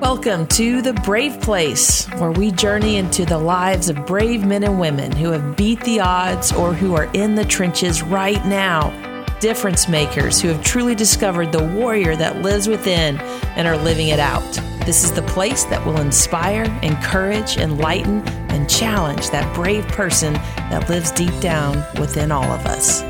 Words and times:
Welcome 0.00 0.46
to 0.48 0.80
The 0.80 0.92
Brave 0.92 1.40
Place, 1.40 2.06
where 2.18 2.30
we 2.30 2.52
journey 2.52 2.98
into 2.98 3.26
the 3.26 3.36
lives 3.36 3.88
of 3.88 4.06
brave 4.06 4.46
men 4.46 4.62
and 4.62 4.78
women 4.78 5.10
who 5.10 5.32
have 5.32 5.56
beat 5.56 5.80
the 5.80 5.98
odds 5.98 6.52
or 6.52 6.72
who 6.72 6.94
are 6.94 7.10
in 7.14 7.34
the 7.34 7.44
trenches 7.44 8.00
right 8.00 8.42
now. 8.46 8.92
Difference 9.40 9.88
makers 9.88 10.40
who 10.40 10.48
have 10.48 10.62
truly 10.62 10.94
discovered 10.94 11.50
the 11.50 11.64
warrior 11.64 12.14
that 12.14 12.42
lives 12.42 12.68
within 12.68 13.18
and 13.18 13.66
are 13.66 13.76
living 13.76 14.06
it 14.08 14.20
out. 14.20 14.48
This 14.86 15.02
is 15.02 15.10
the 15.10 15.22
place 15.22 15.64
that 15.64 15.84
will 15.84 16.00
inspire, 16.00 16.62
encourage, 16.82 17.56
enlighten, 17.56 18.20
and 18.50 18.70
challenge 18.70 19.30
that 19.30 19.52
brave 19.52 19.86
person 19.88 20.34
that 20.70 20.88
lives 20.88 21.10
deep 21.10 21.38
down 21.40 21.84
within 21.98 22.30
all 22.30 22.44
of 22.44 22.66
us. 22.66 23.02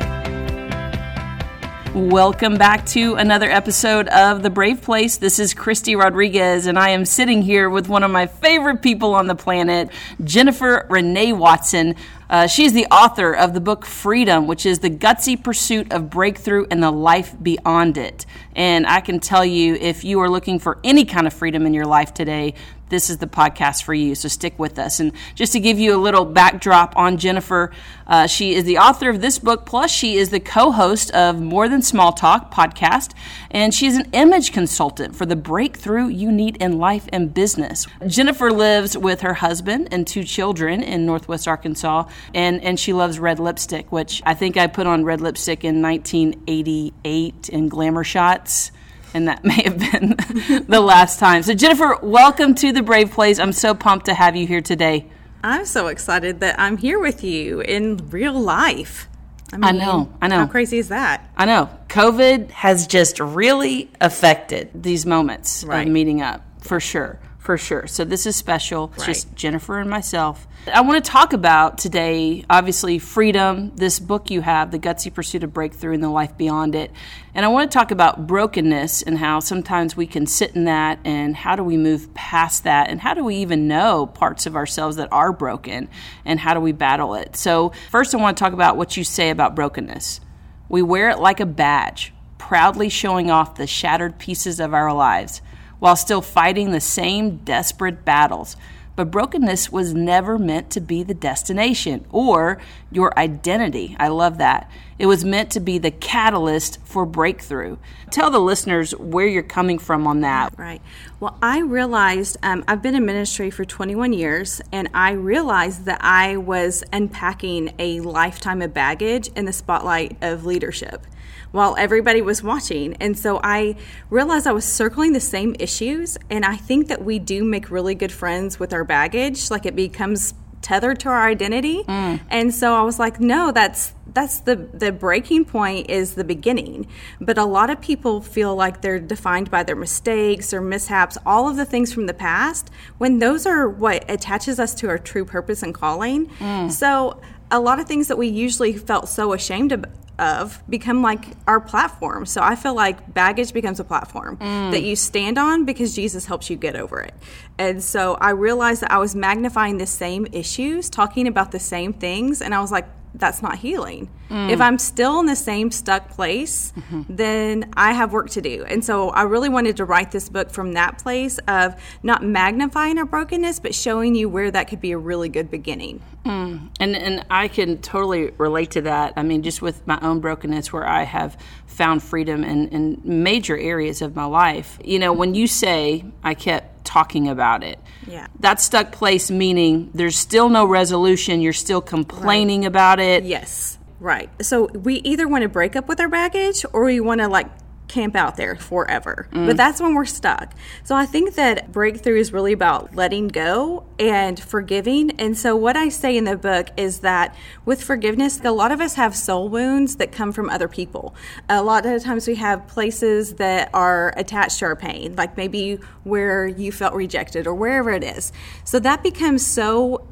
Welcome 1.99 2.59
back 2.59 2.87
to 2.87 3.17
another 3.17 3.51
episode 3.51 4.07
of 4.07 4.45
The 4.45 4.51
Brave 4.51 4.83
Place. 4.83 5.17
This 5.17 5.41
is 5.41 5.53
Christy 5.53 5.97
Rodriguez, 5.97 6.67
and 6.67 6.79
I 6.79 6.91
am 6.91 7.05
sitting 7.05 7.43
here 7.43 7.69
with 7.69 7.89
one 7.89 8.05
of 8.05 8.11
my 8.13 8.29
favorite 8.29 8.83
people 8.83 9.15
on 9.17 9.27
the 9.27 9.35
planet, 9.35 9.91
Jennifer 10.23 10.87
Renee 10.89 11.33
Watson. 11.33 11.97
Uh, 12.31 12.47
she 12.47 12.65
is 12.65 12.73
the 12.73 12.87
author 12.87 13.33
of 13.33 13.53
the 13.53 13.61
book 13.61 13.85
Freedom, 13.85 14.47
which 14.47 14.65
is 14.65 14.79
the 14.79 14.91
gutsy 14.91 15.43
pursuit 15.43 15.93
of 15.93 16.09
breakthrough 16.09 16.67
and 16.71 16.81
the 16.81 16.93
life 16.93 17.35
beyond 17.43 17.99
it. 17.99 18.27
And 18.55 18.87
I 18.87 19.01
can 19.01 19.19
tell 19.19 19.45
you, 19.45 19.75
if 19.75 20.05
you 20.05 20.21
are 20.21 20.31
looking 20.31 20.61
for 20.61 20.79
any 20.85 21.05
kind 21.05 21.27
of 21.27 21.33
freedom 21.33 21.67
in 21.67 21.75
your 21.75 21.87
life 21.87 22.15
today, 22.15 22.55
this 22.89 23.11
is 23.11 23.19
the 23.19 23.27
podcast 23.27 23.83
for 23.83 23.95
you. 23.95 24.15
So 24.15 24.29
stick 24.29 24.59
with 24.59 24.79
us. 24.79 25.01
And 25.01 25.13
just 25.35 25.53
to 25.53 25.61
give 25.61 25.79
you 25.79 25.95
a 25.95 25.99
little 25.99 26.25
backdrop 26.25 26.97
on 26.97 27.17
Jennifer, 27.19 27.71
uh, 28.07 28.27
she 28.27 28.55
is 28.55 28.65
the 28.65 28.79
author 28.79 29.11
of 29.11 29.21
this 29.21 29.39
book, 29.39 29.67
plus 29.67 29.91
she 29.91 30.17
is 30.17 30.31
the 30.31 30.41
co-host 30.41 31.11
of 31.11 31.41
More 31.41 31.69
Than 31.69 31.83
Small 31.83 32.13
Talk 32.13 32.53
podcast, 32.53 33.13
and 33.51 33.75
she 33.75 33.87
is 33.87 33.97
an 33.97 34.09
image 34.13 34.53
consultant 34.53 35.15
for 35.15 35.27
the 35.27 35.37
breakthrough 35.37 36.09
you 36.09 36.33
need 36.33 36.57
in 36.57 36.79
life 36.79 37.07
and 37.13 37.33
business. 37.33 37.87
Jennifer 38.07 38.51
lives 38.51 38.97
with 38.97 39.21
her 39.21 39.35
husband 39.35 39.89
and 39.91 40.07
two 40.07 40.25
children 40.25 40.83
in 40.83 41.05
Northwest 41.05 41.47
Arkansas, 41.47 42.05
and 42.35 42.63
and 42.63 42.81
she 42.81 42.93
loves 42.93 43.19
red 43.19 43.39
lipstick, 43.39 43.93
which 43.93 44.23
I 44.25 44.35
think 44.35 44.57
I 44.57 44.67
put 44.67 44.87
on 44.87 45.05
red 45.05 45.21
lipstick 45.21 45.65
in 45.65 45.83
1988 45.83 47.49
in 47.51 47.69
Glamour 47.69 48.05
Shots 48.05 48.73
and 49.19 49.29
that 49.29 49.45
may 49.45 49.63
have 49.65 49.79
been 49.79 50.65
the 50.67 50.81
last 50.81 51.19
time. 51.19 51.43
So, 51.43 51.53
Jennifer, 51.53 51.99
welcome 52.03 52.55
to 52.55 52.73
the 52.73 52.83
Brave 52.83 53.11
Place. 53.11 53.39
I'm 53.39 53.53
so 53.53 53.75
pumped 53.75 54.07
to 54.07 54.15
have 54.15 54.37
you 54.37 54.47
here 54.47 54.63
today. 54.63 55.11
I'm 55.45 55.67
so 55.67 55.89
excited 55.89 56.41
that 56.41 56.59
I'm 56.59 56.79
here 56.79 56.99
with 56.99 57.23
you 57.23 57.61
in 57.61 57.97
real 58.11 58.33
life. 58.33 59.09
I, 59.53 59.57
mean, 59.57 59.65
I 59.65 59.71
know, 59.73 60.13
I 60.23 60.29
know. 60.29 60.39
How 60.39 60.47
crazy 60.47 60.79
is 60.79 60.89
that? 60.89 61.29
I 61.37 61.47
know. 61.47 61.71
COVID 61.89 62.51
has 62.51 62.87
just 62.87 63.19
really 63.19 63.91
affected 64.01 64.71
these 64.75 65.05
moments 65.05 65.65
right. 65.65 65.87
of 65.87 65.93
meeting 65.93 66.23
up, 66.23 66.43
for 66.61 66.81
sure 66.81 67.19
for 67.49 67.57
sure. 67.57 67.87
So 67.87 68.05
this 68.05 68.27
is 68.27 68.37
special. 68.37 68.91
It's 68.93 68.99
right. 68.99 69.07
just 69.07 69.35
Jennifer 69.35 69.79
and 69.79 69.89
myself. 69.89 70.47
I 70.71 70.83
want 70.83 71.03
to 71.03 71.11
talk 71.11 71.33
about 71.33 71.79
today, 71.79 72.45
obviously, 72.51 72.99
freedom, 72.99 73.75
this 73.75 73.99
book 73.99 74.31
you 74.31 74.43
have, 74.43 74.71
The 74.71 74.79
Gutsy 74.79 75.15
Pursuit 75.15 75.43
of 75.43 75.55
Breakthrough 75.55 75.95
and 75.95 76.05
the 76.05 76.11
Life 76.11 76.37
Beyond 76.37 76.75
It. 76.75 76.91
And 77.33 77.47
I 77.47 77.49
want 77.49 77.71
to 77.71 77.75
talk 77.75 77.91
about 77.91 78.27
brokenness 78.27 79.01
and 79.01 79.17
how 79.17 79.41
sometimes 79.41 79.97
we 79.97 80.07
can 80.07 80.27
sit 80.27 80.55
in 80.57 80.65
that 80.65 80.99
and 81.07 81.35
how 81.35 81.57
do 81.57 81.65
we 81.65 81.79
move 81.79 82.13
past 82.13 82.65
that 82.65 82.91
and 82.91 83.01
how 83.01 83.15
do 83.15 83.25
we 83.25 83.37
even 83.37 83.67
know 83.67 84.05
parts 84.05 84.45
of 84.45 84.55
ourselves 84.55 84.97
that 84.97 85.09
are 85.11 85.33
broken 85.33 85.89
and 86.27 86.41
how 86.41 86.53
do 86.53 86.61
we 86.61 86.73
battle 86.73 87.15
it. 87.15 87.35
So, 87.35 87.73
first, 87.91 88.15
I 88.15 88.19
want 88.19 88.37
to 88.37 88.45
talk 88.45 88.53
about 88.53 88.77
what 88.77 88.95
you 88.99 89.05
say 89.05 89.31
about 89.31 89.57
brokenness. 89.57 90.21
We 90.69 90.83
wear 90.83 91.09
it 91.09 91.19
like 91.19 91.41
a 91.41 91.47
badge, 91.47 92.13
proudly 92.37 92.91
showing 92.91 93.31
off 93.31 93.55
the 93.55 93.67
shattered 93.67 94.19
pieces 94.19 94.61
of 94.61 94.75
our 94.75 94.93
lives 94.93 95.41
while 95.79 95.97
still 95.97 96.23
fighting 96.23 96.71
the 96.71 96.81
same 96.81 97.37
desperate 97.39 98.05
battles. 98.05 98.57
But 98.99 99.13
brokenness 99.13 99.71
was 99.71 99.95
never 99.95 100.41
meant 100.41 100.71
to 100.71 100.81
be 100.81 101.05
the 101.05 101.15
destination 101.15 102.05
or 102.11 102.61
your 102.91 103.17
identity. 103.17 103.95
I 103.97 104.09
love 104.09 104.39
that. 104.39 104.69
It 104.99 105.07
was 105.07 105.25
meant 105.25 105.53
to 105.53 105.61
be 105.61 105.79
the 105.79 105.93
catalyst 105.93 106.81
for 106.85 107.07
breakthrough. 107.07 107.77
Tell 108.11 108.29
the 108.29 108.41
listeners 108.41 108.91
where 108.97 109.29
you're 109.29 109.45
coming 109.45 109.79
from 109.79 110.09
on 110.09 110.23
that. 110.23 110.53
Right. 110.59 110.83
Well, 111.21 111.39
I 111.41 111.61
realized 111.61 112.39
um, 112.43 112.65
I've 112.67 112.83
been 112.83 112.97
in 112.97 113.07
ministry 113.07 113.51
for 113.51 113.65
21 113.65 114.15
years, 114.15 114.61
and 114.73 114.89
I 114.93 115.13
realized 115.13 115.85
that 115.85 116.01
I 116.03 116.37
was 116.37 116.83
unpacking 116.93 117.75
a 117.79 118.01
lifetime 118.01 118.61
of 118.63 118.75
baggage 118.75 119.29
in 119.37 119.45
the 119.45 119.53
spotlight 119.53 120.17
of 120.21 120.45
leadership 120.45 121.07
while 121.51 121.77
everybody 121.79 122.23
was 122.23 122.43
watching. 122.43 122.95
And 122.95 123.19
so 123.19 123.41
I 123.43 123.77
realized 124.11 124.47
I 124.47 124.53
was 124.53 124.65
circling 124.65 125.13
the 125.13 125.21
same 125.21 125.57
issues. 125.59 126.19
And 126.31 126.45
I 126.45 126.57
think 126.57 126.89
that 126.89 127.05
we 127.05 127.19
do 127.19 127.45
make 127.45 127.71
really 127.71 127.95
good 127.95 128.13
friends 128.13 128.59
with 128.59 128.73
our 128.73 128.85
baggage. 128.85 129.51
Like 129.51 129.67
it 129.67 129.77
becomes 129.77 130.35
tethered 130.61 131.01
to 131.01 131.09
our 131.09 131.27
identity. 131.27 131.83
Mm. 131.85 132.21
And 132.31 132.55
so 132.55 132.75
I 132.75 132.83
was 132.83 132.99
like, 132.99 133.21
no, 133.21 133.53
that's 133.53 133.95
that's 134.13 134.41
the 134.41 134.57
the 134.57 134.91
breaking 134.91 135.45
point 135.45 135.91
is 135.91 136.15
the 136.15 136.25
beginning. 136.25 136.87
But 137.21 137.39
a 137.39 137.45
lot 137.45 137.71
of 137.71 137.81
people 137.81 138.21
feel 138.21 138.55
like 138.57 138.81
they're 138.81 138.99
defined 138.99 139.51
by 139.51 139.63
their 139.63 139.77
mistakes 139.77 140.53
or 140.53 140.61
mishaps, 140.61 141.19
all 141.25 141.49
of 141.49 141.57
the 141.57 141.65
things 141.65 141.93
from 141.93 142.07
the 142.07 142.15
past, 142.15 142.71
when 142.99 143.19
those 143.19 143.47
are 143.47 143.69
what 143.69 144.11
attaches 144.11 144.59
us 144.59 144.75
to 144.77 144.89
our 144.89 144.99
true 144.99 145.25
purpose 145.25 145.63
and 145.63 145.75
calling. 145.75 146.27
Mm. 146.39 146.73
So 146.73 147.21
a 147.51 147.61
lot 147.61 147.79
of 147.81 147.87
things 147.87 148.09
that 148.09 148.19
we 148.19 148.29
usually 148.29 148.73
felt 148.77 149.09
so 149.09 149.33
ashamed 149.33 149.73
of, 149.73 149.85
of 150.19 150.63
become 150.69 151.03
like 151.03 151.25
our 151.47 151.61
platform. 151.61 152.27
So 152.27 152.43
I 152.43 152.57
feel 152.57 152.75
like 152.75 153.15
baggage 153.15 153.53
becomes 153.53 153.81
a 153.81 153.85
platform 153.85 154.37
mm. 154.37 154.71
that 154.71 154.83
you 154.83 154.97
stand 154.97 155.39
on 155.39 155.65
because 155.65 155.95
Jesus 155.95 156.27
helps 156.27 156.51
you 156.51 156.57
get 156.57 156.77
over 156.77 157.01
it. 157.01 157.15
And 157.59 157.83
so 157.83 158.15
I 158.21 158.31
realized 158.31 158.83
that 158.83 158.93
I 158.93 158.99
was 158.99 159.15
magnifying 159.15 159.79
the 159.79 159.87
same 159.87 160.27
issues, 160.33 160.91
talking 160.91 161.27
about 161.27 161.53
the 161.53 161.61
same 161.61 161.93
things, 161.93 162.43
and 162.43 162.55
I 162.55 162.61
was 162.61 162.71
like, 162.71 162.87
that's 163.15 163.43
not 163.43 163.59
healing. 163.59 164.11
Mm. 164.29 164.51
If 164.51 164.61
I'm 164.61 164.79
still 164.79 165.21
in 165.21 165.27
the 165.27 165.37
same 165.37 165.71
stuck 165.71 166.11
place, 166.11 166.73
mm-hmm. 166.77 167.03
then 167.09 167.71
I 167.75 167.93
have 167.93 168.13
work 168.13 168.31
to 168.31 168.41
do. 168.41 168.65
And 168.67 168.85
so 168.85 169.09
I 169.11 169.23
really 169.23 169.49
wanted 169.49 169.77
to 169.79 169.85
write 169.85 170.11
this 170.11 170.29
book 170.29 170.51
from 170.51 170.73
that 170.73 170.99
place 170.99 171.39
of 171.49 171.75
not 172.03 172.23
magnifying 172.23 172.99
our 172.99 173.07
brokenness, 173.07 173.61
but 173.61 173.75
showing 173.75 174.15
you 174.15 174.29
where 174.29 174.51
that 174.51 174.69
could 174.69 174.81
be 174.81 174.93
a 174.93 174.99
really 174.99 175.29
good 175.29 175.51
beginning. 175.51 176.03
Mm. 176.29 176.69
And 176.79 176.95
and 176.95 177.27
I 177.31 177.49
can 177.49 177.79
totally 177.79 178.31
relate 178.37 178.73
to 178.73 178.83
that. 178.83 179.15
I 179.17 179.23
mean, 179.23 179.43
just 179.43 179.63
with 179.63 179.87
my 179.87 179.99
own 180.03 180.21
brokenness, 180.21 180.73
where 180.73 180.87
I 180.87 181.05
have 181.05 181.39
found 181.67 182.03
freedom 182.03 182.45
in, 182.45 182.69
in 182.69 183.01
major 183.03 183.57
areas 183.57 184.03
of 184.03 184.15
my 184.15 184.27
life. 184.27 184.79
You 184.85 184.99
know, 184.99 185.13
when 185.15 185.35
you 185.35 185.47
say 185.47 186.05
I 186.23 186.35
kept 186.35 186.85
talking 186.85 187.29
about 187.29 187.63
it. 187.65 187.79
Yeah. 188.07 188.27
That 188.41 188.61
stuck 188.61 188.93
place 188.93 189.31
meaning 189.31 189.91
there's 189.93 190.17
still 190.17 190.49
no 190.49 190.65
resolution, 190.65 191.41
you're 191.41 191.53
still 191.53 191.83
complaining 191.83 192.63
right. 192.63 192.69
about 192.69 193.01
it. 193.01 193.25
Yes. 193.25 193.79
Right. 194.01 194.31
So 194.43 194.67
we 194.67 194.97
either 194.97 195.29
want 195.29 195.43
to 195.43 195.49
break 195.49 195.77
up 195.77 195.89
with 195.89 196.01
our 196.01 196.09
baggage 196.09 196.65
or 196.73 196.85
we 196.85 197.01
want 197.01 197.21
to 197.21 197.29
like 197.29 197.49
camp 197.89 198.15
out 198.15 198.37
there 198.37 198.57
forever. 198.57 199.29
Mm. 199.33 199.47
But 199.47 199.57
that's 199.57 199.81
when 199.81 199.95
we're 199.95 200.05
stuck. 200.05 200.55
So 200.85 200.95
I 200.95 201.07
think 201.07 201.35
that 201.35 201.73
breakthrough 201.73 202.19
is 202.19 202.33
really 202.33 202.53
about 202.53 202.95
letting 202.95 203.29
go 203.29 203.87
and 203.99 204.39
forgiving. 204.39 205.13
And 205.13 205.37
so 205.37 205.57
what 205.57 205.77
I 205.77 205.89
say 205.89 206.17
in 206.17 206.25
the 206.25 206.37
book 206.37 206.69
is 206.77 207.01
that 207.01 207.35
with 207.65 207.83
forgiveness, 207.83 208.41
a 208.45 208.53
lot 208.53 208.71
of 208.71 208.81
us 208.81 208.95
have 208.95 209.17
soul 209.17 209.49
wounds 209.49 209.97
that 209.97 210.13
come 210.13 210.33
from 210.33 210.51
other 210.51 210.69
people. 210.69 211.15
A 211.49 211.63
lot 211.63 211.87
of 211.87 212.03
times 212.03 212.29
we 212.29 212.37
have 212.37 212.67
places 212.69 213.35
that 213.35 213.71
are 213.75 214.13
attached 214.17 214.59
to 214.61 214.67
our 214.67 214.77
pain, 214.77 215.17
like 215.17 215.37
maybe 215.37 215.79
where 216.05 216.47
you 216.47 216.71
felt 216.71 216.95
rejected 216.95 217.47
or 217.47 217.55
wherever 217.55 217.91
it 217.91 218.05
is. 218.05 218.33
So 218.65 218.79
that 218.81 219.03
becomes 219.03 219.47
so 219.47 220.07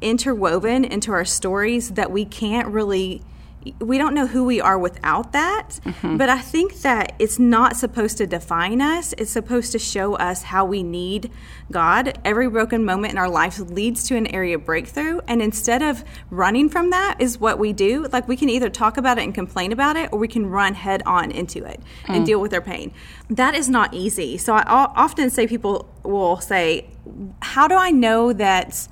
interwoven 0.00 0.84
into 0.84 1.12
our 1.12 1.24
stories 1.24 1.90
that 1.90 2.10
we 2.10 2.24
can't 2.24 2.68
really 2.68 3.22
we 3.78 3.98
don't 3.98 4.14
know 4.14 4.26
who 4.26 4.44
we 4.44 4.60
are 4.60 4.78
without 4.78 5.32
that. 5.32 5.80
Mm-hmm. 5.84 6.16
But 6.16 6.28
I 6.28 6.40
think 6.40 6.80
that 6.82 7.14
it's 7.18 7.38
not 7.38 7.76
supposed 7.76 8.18
to 8.18 8.26
define 8.26 8.80
us. 8.80 9.14
It's 9.18 9.30
supposed 9.30 9.72
to 9.72 9.78
show 9.78 10.14
us 10.14 10.44
how 10.44 10.64
we 10.64 10.82
need 10.82 11.30
God. 11.70 12.18
Every 12.24 12.48
broken 12.48 12.84
moment 12.84 13.12
in 13.12 13.18
our 13.18 13.28
life 13.28 13.58
leads 13.58 14.04
to 14.08 14.16
an 14.16 14.26
area 14.28 14.56
of 14.56 14.64
breakthrough. 14.64 15.20
And 15.26 15.40
instead 15.40 15.82
of 15.82 16.04
running 16.30 16.68
from 16.68 16.90
that, 16.90 17.16
is 17.18 17.38
what 17.38 17.58
we 17.58 17.72
do. 17.72 18.08
Like 18.12 18.28
we 18.28 18.36
can 18.36 18.48
either 18.48 18.68
talk 18.68 18.96
about 18.96 19.18
it 19.18 19.22
and 19.22 19.34
complain 19.34 19.72
about 19.72 19.96
it, 19.96 20.12
or 20.12 20.18
we 20.18 20.28
can 20.28 20.46
run 20.46 20.74
head 20.74 21.02
on 21.06 21.30
into 21.30 21.64
it 21.64 21.80
mm. 22.04 22.14
and 22.16 22.26
deal 22.26 22.40
with 22.40 22.52
our 22.52 22.60
pain. 22.60 22.92
That 23.30 23.54
is 23.54 23.68
not 23.68 23.94
easy. 23.94 24.36
So 24.38 24.54
I 24.54 24.62
often 24.66 25.30
say 25.30 25.46
people 25.46 25.88
will 26.02 26.40
say, 26.40 26.88
How 27.40 27.68
do 27.68 27.76
I 27.76 27.90
know 27.90 28.32
that 28.32 28.88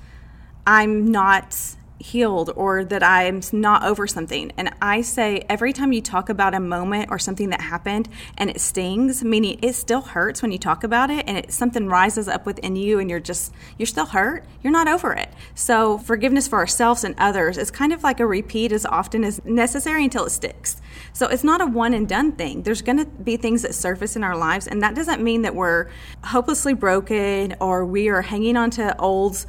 I'm 0.66 1.10
not 1.10 1.76
healed 2.00 2.50
or 2.56 2.84
that 2.84 3.02
I'm 3.02 3.42
not 3.52 3.84
over 3.84 4.06
something. 4.06 4.52
And 4.56 4.70
I 4.80 5.02
say 5.02 5.44
every 5.48 5.72
time 5.72 5.92
you 5.92 6.00
talk 6.00 6.30
about 6.30 6.54
a 6.54 6.60
moment 6.60 7.10
or 7.10 7.18
something 7.18 7.50
that 7.50 7.60
happened 7.60 8.08
and 8.38 8.48
it 8.48 8.60
stings, 8.60 9.22
meaning 9.22 9.58
it 9.62 9.74
still 9.74 10.00
hurts 10.00 10.40
when 10.40 10.50
you 10.50 10.58
talk 10.58 10.82
about 10.82 11.10
it 11.10 11.24
and 11.28 11.36
it 11.36 11.52
something 11.52 11.86
rises 11.86 12.26
up 12.26 12.46
within 12.46 12.74
you 12.74 12.98
and 12.98 13.10
you're 13.10 13.20
just 13.20 13.52
you're 13.76 13.86
still 13.86 14.06
hurt, 14.06 14.44
you're 14.62 14.72
not 14.72 14.88
over 14.88 15.12
it. 15.12 15.28
So 15.54 15.98
forgiveness 15.98 16.48
for 16.48 16.58
ourselves 16.58 17.04
and 17.04 17.14
others 17.18 17.58
is 17.58 17.70
kind 17.70 17.92
of 17.92 18.02
like 18.02 18.18
a 18.18 18.26
repeat 18.26 18.72
as 18.72 18.86
often 18.86 19.22
as 19.22 19.44
necessary 19.44 20.04
until 20.04 20.24
it 20.24 20.30
sticks. 20.30 20.80
So 21.12 21.26
it's 21.26 21.44
not 21.44 21.60
a 21.60 21.66
one 21.66 21.92
and 21.92 22.08
done 22.08 22.32
thing. 22.32 22.62
There's 22.62 22.82
going 22.82 22.98
to 22.98 23.04
be 23.04 23.36
things 23.36 23.62
that 23.62 23.74
surface 23.74 24.16
in 24.16 24.24
our 24.24 24.36
lives 24.36 24.66
and 24.66 24.82
that 24.82 24.94
doesn't 24.94 25.22
mean 25.22 25.42
that 25.42 25.54
we're 25.54 25.88
hopelessly 26.24 26.72
broken 26.72 27.56
or 27.60 27.84
we 27.84 28.08
are 28.08 28.22
hanging 28.22 28.56
on 28.56 28.70
to 28.70 28.98
old 28.98 29.44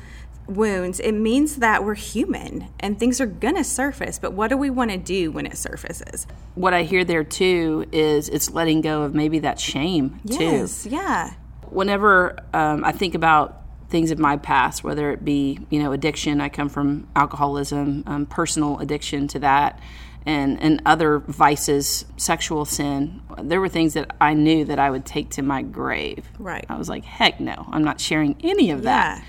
wounds, 0.56 1.00
it 1.00 1.13
means 1.13 1.57
that 1.57 1.83
we're 1.83 1.95
human 1.95 2.68
and 2.80 3.00
things 3.00 3.19
are 3.21 3.25
going 3.25 3.56
to 3.56 3.63
surface. 3.63 4.19
But 4.19 4.33
what 4.33 4.50
do 4.50 4.57
we 4.57 4.69
want 4.69 4.92
to 4.92 4.98
do 4.98 5.31
when 5.31 5.45
it 5.45 5.57
surfaces? 5.57 6.27
What 6.56 6.74
I 6.74 6.83
hear 6.83 7.03
there 7.03 7.24
too 7.24 7.86
is 7.92 8.30
it's 8.30 8.51
letting 8.51 8.81
go 8.81 9.03
of 9.03 9.15
maybe 9.15 9.39
that 9.39 9.59
shame 9.59 10.19
yes, 10.24 10.83
too. 10.83 10.89
yeah. 10.89 11.33
Whenever 11.69 12.38
um, 12.53 12.83
I 12.83 12.92
think 12.92 13.15
about 13.15 13.62
things 13.89 14.12
of 14.12 14.19
my 14.19 14.38
past, 14.38 14.83
whether 14.83 15.12
it 15.12 15.24
be 15.24 15.59
you 15.69 15.81
know 15.81 15.92
addiction, 15.92 16.42
I 16.42 16.50
come 16.50 16.69
from 16.69 17.07
alcoholism, 17.15 18.03
um, 18.07 18.25
personal 18.25 18.80
addiction 18.80 19.27
to 19.30 19.39
that. 19.39 19.80
And, 20.24 20.62
and 20.62 20.83
other 20.86 21.18
vices, 21.18 22.06
sexual 22.15 22.63
sin, 22.65 23.21
there 23.39 23.59
were 23.59 23.69
things 23.69 23.95
that 23.95 24.15
I 24.21 24.36
knew 24.36 24.65
that 24.65 24.77
I 24.77 24.92
would 24.92 25.03
take 25.03 25.31
to 25.31 25.42
my 25.42 25.63
grave. 25.63 26.30
Right. 26.38 26.63
I 26.69 26.77
was 26.77 26.89
like, 26.89 27.03
heck 27.03 27.39
no, 27.39 27.68
I'm 27.71 27.83
not 27.83 28.00
sharing 28.00 28.36
any 28.44 28.69
of 28.69 28.83
that. 28.83 29.18
Yeah. 29.18 29.24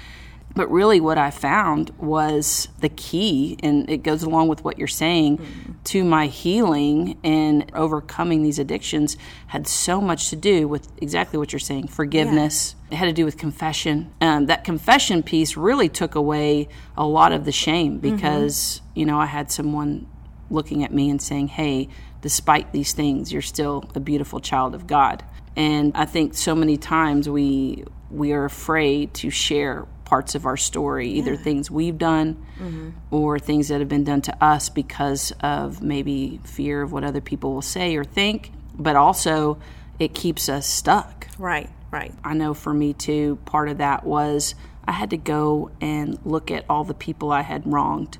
But 0.55 0.71
really, 0.71 1.01
what 1.01 1.19
I 1.19 1.31
found 1.31 1.91
was 1.99 2.69
the 2.81 2.89
key, 2.91 3.57
and 3.63 3.89
it 3.89 3.99
goes 4.03 4.23
along 4.23 4.49
with 4.49 4.65
what 4.65 4.79
you're 4.79 4.89
saying, 4.89 5.39
Mm-hmm. 5.39 5.73
to 5.85 6.05
my 6.05 6.27
healing 6.27 7.19
and 7.25 7.71
overcoming 7.75 8.43
these 8.43 8.59
addictions 8.59 9.17
had 9.49 9.67
so 9.67 10.01
much 10.01 10.31
to 10.31 10.37
do 10.37 10.69
with 10.69 10.89
exactly 11.01 11.39
what 11.39 11.53
you're 11.53 11.59
saying 11.61 11.89
forgiveness. 11.89 12.77
It 12.91 12.97
had 12.97 13.07
to 13.07 13.13
do 13.13 13.25
with 13.25 13.37
confession. 13.39 14.13
Um, 14.21 14.47
that 14.47 14.65
confession 14.65 15.23
piece 15.23 15.57
really 15.57 15.89
took 15.89 16.15
away 16.15 16.69
a 16.97 17.07
lot 17.07 17.33
of 17.33 17.45
the 17.45 17.53
shame 17.53 18.01
Mm-hmm. 18.01 18.15
because, 18.17 18.81
you 18.95 19.07
know, 19.07 19.19
I 19.19 19.27
had 19.27 19.51
someone 19.51 20.07
looking 20.51 20.85
at 20.85 20.93
me 20.93 21.09
and 21.11 21.21
saying, 21.21 21.49
hey, 21.49 21.89
despite 22.21 22.73
these 22.73 22.93
things, 22.93 23.33
you're 23.33 23.43
still 23.43 23.85
a 23.95 24.01
beautiful 24.01 24.39
child 24.41 24.75
of 24.75 24.87
God. 24.87 25.25
And 25.57 25.93
I 25.97 26.05
think 26.05 26.35
so 26.35 26.55
many 26.55 26.77
times 26.77 27.29
we 27.29 27.85
we 28.11 28.33
are 28.33 28.45
afraid 28.45 29.15
to 29.15 29.31
share 29.31 29.87
parts 30.13 30.35
of 30.35 30.45
our 30.45 30.59
story, 30.59 31.09
either 31.09 31.37
things 31.37 31.71
we've 31.71 31.97
done 31.97 32.35
mm-hmm. 32.59 32.91
or 33.11 33.39
things 33.39 33.69
that 33.69 33.81
have 33.81 33.89
been 33.89 34.05
done 34.05 34.21
to 34.21 34.45
us 34.45 34.69
because 34.69 35.33
of 35.41 35.81
maybe 35.81 36.39
fear 36.45 36.83
of 36.83 36.93
what 36.93 37.03
other 37.03 37.23
people 37.23 37.55
will 37.55 37.63
say 37.63 37.97
or 37.97 38.05
think, 38.05 38.53
but 38.79 38.95
also 38.95 39.57
it 39.99 40.13
keeps 40.13 40.51
us 40.51 40.67
stuck. 40.67 41.29
Right, 41.39 41.71
right. 41.91 42.13
I 42.23 42.35
know 42.35 42.53
for 42.53 42.75
me 42.75 42.93
too, 42.93 43.39
part 43.47 43.71
of 43.71 43.79
that 43.79 44.05
was 44.05 44.55
I 44.85 44.93
had 44.93 45.09
to 45.11 45.17
go 45.17 45.71
and 45.81 46.19
look 46.27 46.51
at 46.51 46.67
all 46.69 46.85
the 46.85 46.93
people 46.93 47.33
I 47.33 47.41
had 47.41 47.67
wronged 47.67 48.19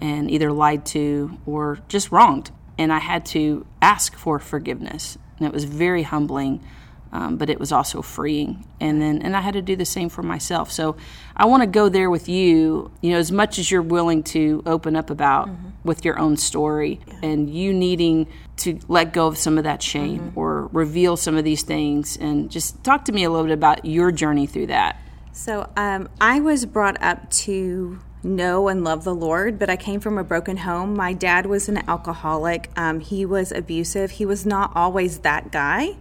and 0.00 0.30
either 0.30 0.52
lied 0.52 0.86
to 0.94 1.36
or 1.44 1.80
just 1.88 2.12
wronged. 2.12 2.52
And 2.78 2.92
I 2.92 3.00
had 3.00 3.26
to 3.26 3.66
ask 3.82 4.14
for 4.14 4.38
forgiveness. 4.38 5.18
And 5.38 5.48
it 5.48 5.52
was 5.52 5.64
very 5.64 6.04
humbling, 6.04 6.64
um, 7.12 7.36
but 7.36 7.50
it 7.50 7.60
was 7.60 7.72
also 7.72 8.00
freeing. 8.00 8.66
And 8.80 9.00
then, 9.00 9.20
and 9.22 9.36
I 9.36 9.40
had 9.40 9.54
to 9.54 9.62
do 9.62 9.76
the 9.76 9.84
same 9.84 10.08
for 10.08 10.22
myself. 10.22 10.72
So 10.72 10.96
I 11.36 11.44
want 11.44 11.62
to 11.62 11.66
go 11.66 11.88
there 11.88 12.08
with 12.08 12.28
you, 12.28 12.90
you 13.02 13.10
know, 13.10 13.18
as 13.18 13.30
much 13.30 13.58
as 13.58 13.70
you're 13.70 13.82
willing 13.82 14.22
to 14.24 14.62
open 14.64 14.96
up 14.96 15.10
about 15.10 15.50
with 15.84 16.04
your 16.04 16.18
own 16.18 16.36
story 16.36 17.00
and 17.22 17.50
you 17.50 17.74
needing 17.74 18.26
to 18.58 18.78
let 18.88 19.12
go 19.12 19.26
of 19.26 19.36
some 19.36 19.58
of 19.58 19.64
that 19.64 19.82
shame 19.82 20.32
or 20.36 20.68
reveal 20.68 21.16
some 21.16 21.36
of 21.36 21.44
these 21.44 21.62
things. 21.62 22.16
And 22.16 22.50
just 22.50 22.82
talk 22.82 23.04
to 23.06 23.12
me 23.12 23.24
a 23.24 23.30
little 23.30 23.46
bit 23.46 23.54
about 23.54 23.84
your 23.84 24.10
journey 24.10 24.46
through 24.46 24.68
that. 24.68 24.98
So 25.32 25.70
um, 25.76 26.08
I 26.20 26.40
was 26.40 26.64
brought 26.66 27.02
up 27.02 27.30
to 27.30 27.98
know 28.24 28.68
and 28.68 28.84
love 28.84 29.04
the 29.04 29.14
Lord, 29.14 29.58
but 29.58 29.68
I 29.68 29.76
came 29.76 30.00
from 30.00 30.18
a 30.18 30.24
broken 30.24 30.58
home. 30.58 30.94
My 30.94 31.12
dad 31.12 31.46
was 31.46 31.68
an 31.68 31.82
alcoholic. 31.88 32.70
Um, 32.76 33.00
he 33.00 33.26
was 33.26 33.52
abusive. 33.52 34.12
He 34.12 34.24
was 34.24 34.46
not 34.46 34.72
always 34.74 35.20
that 35.20 35.50
guy. 35.50 35.96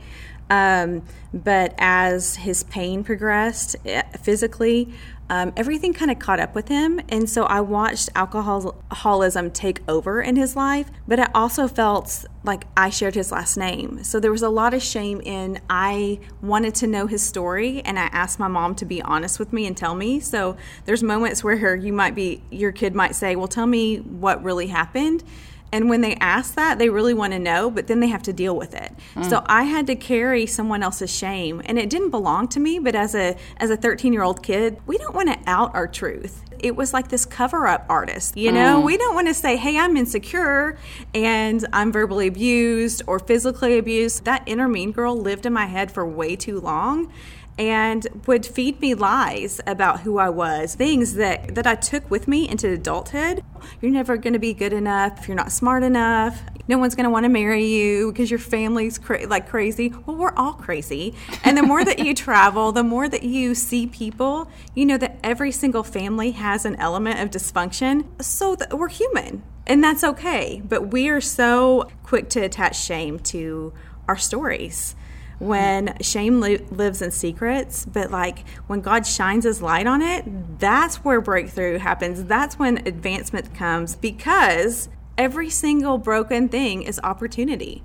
Um, 0.52 1.04
but 1.34 1.74
as 1.78 2.36
his 2.36 2.64
pain 2.66 3.06
progressed 3.06 3.78
eh, 3.86 4.04
physically, 4.22 4.94
um, 5.30 5.54
everything 5.56 5.94
kind 5.94 6.12
of 6.12 6.20
caught 6.20 6.42
up 6.42 6.54
with 6.56 6.68
him. 6.68 7.00
And 7.08 7.30
so 7.30 7.46
I 7.46 7.62
watched 7.62 8.10
alcoholism 8.16 9.50
take 9.52 9.80
over 9.88 10.22
in 10.22 10.36
his 10.36 10.58
life, 10.58 10.92
but 11.08 11.22
I 11.22 11.30
also 11.34 11.70
felt 11.70 12.26
like 12.44 12.66
I 12.76 12.90
shared 12.90 13.16
his 13.16 13.32
last 13.32 13.56
name. 13.56 14.04
So 14.04 14.20
there 14.20 14.32
was 14.34 14.42
a 14.42 14.50
lot 14.50 14.74
of 14.74 14.84
shame 14.84 15.22
in 15.22 15.62
I 15.70 16.20
wanted 16.42 16.76
to 16.76 16.88
know 16.88 17.08
his 17.08 17.24
story 17.24 17.82
and 17.84 17.98
I 17.98 18.08
asked 18.08 18.40
my 18.40 18.50
mom 18.50 18.76
to 18.76 18.86
be 18.86 19.02
honest 19.02 19.40
with 19.40 19.54
me 19.54 19.66
and 19.68 19.78
tell 19.78 19.96
me. 19.96 20.20
So 20.20 20.58
there's 20.84 21.02
moments 21.02 21.46
where 21.46 21.76
you 21.78 21.94
might 21.94 22.14
be, 22.14 22.44
your 22.52 22.74
kid 22.74 22.94
might 22.94 23.16
say, 23.16 23.38
Well, 23.38 23.48
tell 23.48 23.68
me 23.68 24.00
what 24.00 24.44
really 24.44 24.68
happened. 24.68 25.24
And 25.72 25.90
when 25.90 26.02
they 26.02 26.16
ask 26.16 26.56
that, 26.56 26.80
they 26.80 26.90
really 26.90 27.14
want 27.14 27.34
to 27.34 27.40
know, 27.40 27.72
but 27.72 27.88
then 27.88 28.00
they 28.02 28.08
have 28.08 28.24
to 28.24 28.34
deal 28.34 28.56
with 28.56 28.76
it. 28.76 28.94
Mm. 29.16 29.30
So 29.30 29.44
I 29.46 29.64
had 29.64 29.88
to 29.88 29.96
carry 29.96 30.46
someone 30.46 30.84
else's 30.84 31.16
shame, 31.16 31.62
and 31.66 31.80
it 31.80 31.90
didn't 31.90 32.10
belong 32.10 32.48
to 32.50 32.60
me. 32.60 32.80
But 32.80 32.96
as 32.96 33.16
a 33.16 33.38
as 33.58 33.70
a 33.70 33.78
13 33.78 34.12
year 34.12 34.24
old 34.24 34.44
kid, 34.44 34.80
we 34.86 34.98
don't 34.98 35.16
want 35.16 35.30
to 35.30 35.40
out 35.50 35.74
our 35.74 35.88
truth. 35.88 36.44
It 36.60 36.76
was 36.76 36.94
like 36.94 37.08
this 37.08 37.26
cover 37.26 37.66
up 37.66 37.86
artist, 37.90 38.38
you 38.38 38.52
know. 38.52 38.82
Mm. 38.82 38.86
We 38.86 38.98
don't 38.98 39.16
want 39.16 39.28
to 39.28 39.34
say, 39.34 39.56
"Hey, 39.56 39.78
I'm 39.78 39.96
insecure 39.98 40.78
and 41.14 41.66
I'm 41.74 41.92
verbally 41.92 42.28
abused 42.28 43.04
or 43.08 43.20
physically 43.20 43.78
abused." 43.78 44.26
That 44.26 44.44
inner 44.46 44.68
mean 44.68 44.92
girl 44.92 45.16
lived 45.18 45.46
in 45.46 45.54
my 45.54 45.66
head 45.66 45.92
for 45.92 46.06
way 46.06 46.36
too 46.36 46.60
long 46.60 47.12
and 47.58 48.08
would 48.26 48.46
feed 48.46 48.80
me 48.82 48.94
lies 48.94 49.62
about 49.68 50.02
who 50.02 50.18
I 50.18 50.30
was, 50.30 50.76
things 50.76 51.16
that, 51.16 51.56
that 51.56 51.68
I 51.68 51.76
took 51.76 52.10
with 52.10 52.28
me 52.28 52.50
into 52.50 52.70
adulthood. 52.70 53.44
You're 53.82 53.92
never 53.92 54.18
going 54.18 54.34
to 54.34 54.40
be 54.40 54.54
good 54.54 54.74
enough 54.74 55.20
if 55.20 55.28
you're 55.28 55.38
not 55.38 55.52
smart 55.52 55.84
enough. 55.84 56.42
No 56.68 56.78
one's 56.78 56.96
going 56.96 57.04
to 57.04 57.10
want 57.10 57.26
to 57.26 57.30
marry 57.30 57.66
you 57.66 58.12
because 58.12 58.32
your 58.32 58.40
family's 58.40 58.98
cra- 58.98 59.28
like 59.28 59.50
crazy. 59.50 59.94
Well, 60.06 60.18
we're 60.18 60.34
all 60.36 60.54
crazy. 60.54 61.16
And 61.44 61.58
the 61.58 61.64
more 61.64 61.84
that 61.84 62.00
you 62.00 62.16
travel, 62.16 62.72
the 62.72 62.84
more 62.84 63.10
that 63.10 63.24
you 63.24 63.54
see 63.56 63.88
people, 63.88 64.50
you 64.74 64.86
know 64.86 64.98
that 64.98 65.20
every 65.24 65.52
single 65.52 65.84
family 65.84 66.32
has 66.32 66.66
an 66.66 66.76
element 66.78 67.20
of 67.20 67.30
dysfunction. 67.30 68.06
So 68.24 68.56
that 68.56 68.78
we're 68.78 68.90
human. 68.90 69.44
And 69.68 69.84
that's 69.84 70.04
okay. 70.04 70.62
But 70.66 70.88
we 70.92 71.10
are 71.10 71.22
so 71.22 71.90
quick 72.04 72.30
to 72.30 72.40
attach 72.40 72.80
shame 72.80 73.20
to 73.20 73.74
our 74.08 74.18
stories 74.18 74.96
when 75.42 75.98
shame 76.02 76.40
li- 76.40 76.58
lives 76.70 77.02
in 77.02 77.12
secrets, 77.12 77.86
but 77.86 78.12
like 78.12 78.48
when 78.68 78.82
God 78.82 79.06
shines 79.08 79.44
his 79.44 79.62
light 79.62 79.88
on 79.88 80.02
it, 80.02 80.24
that's 80.60 80.98
where 80.98 81.20
breakthrough 81.20 81.80
happens. 81.80 82.24
That's 82.26 82.60
when 82.60 82.86
advancement 82.88 83.54
comes 83.56 83.96
because 83.96 84.88
every 85.18 85.50
single 85.50 85.98
broken 85.98 86.48
thing 86.48 86.84
is 86.84 87.00
opportunity. 87.04 87.84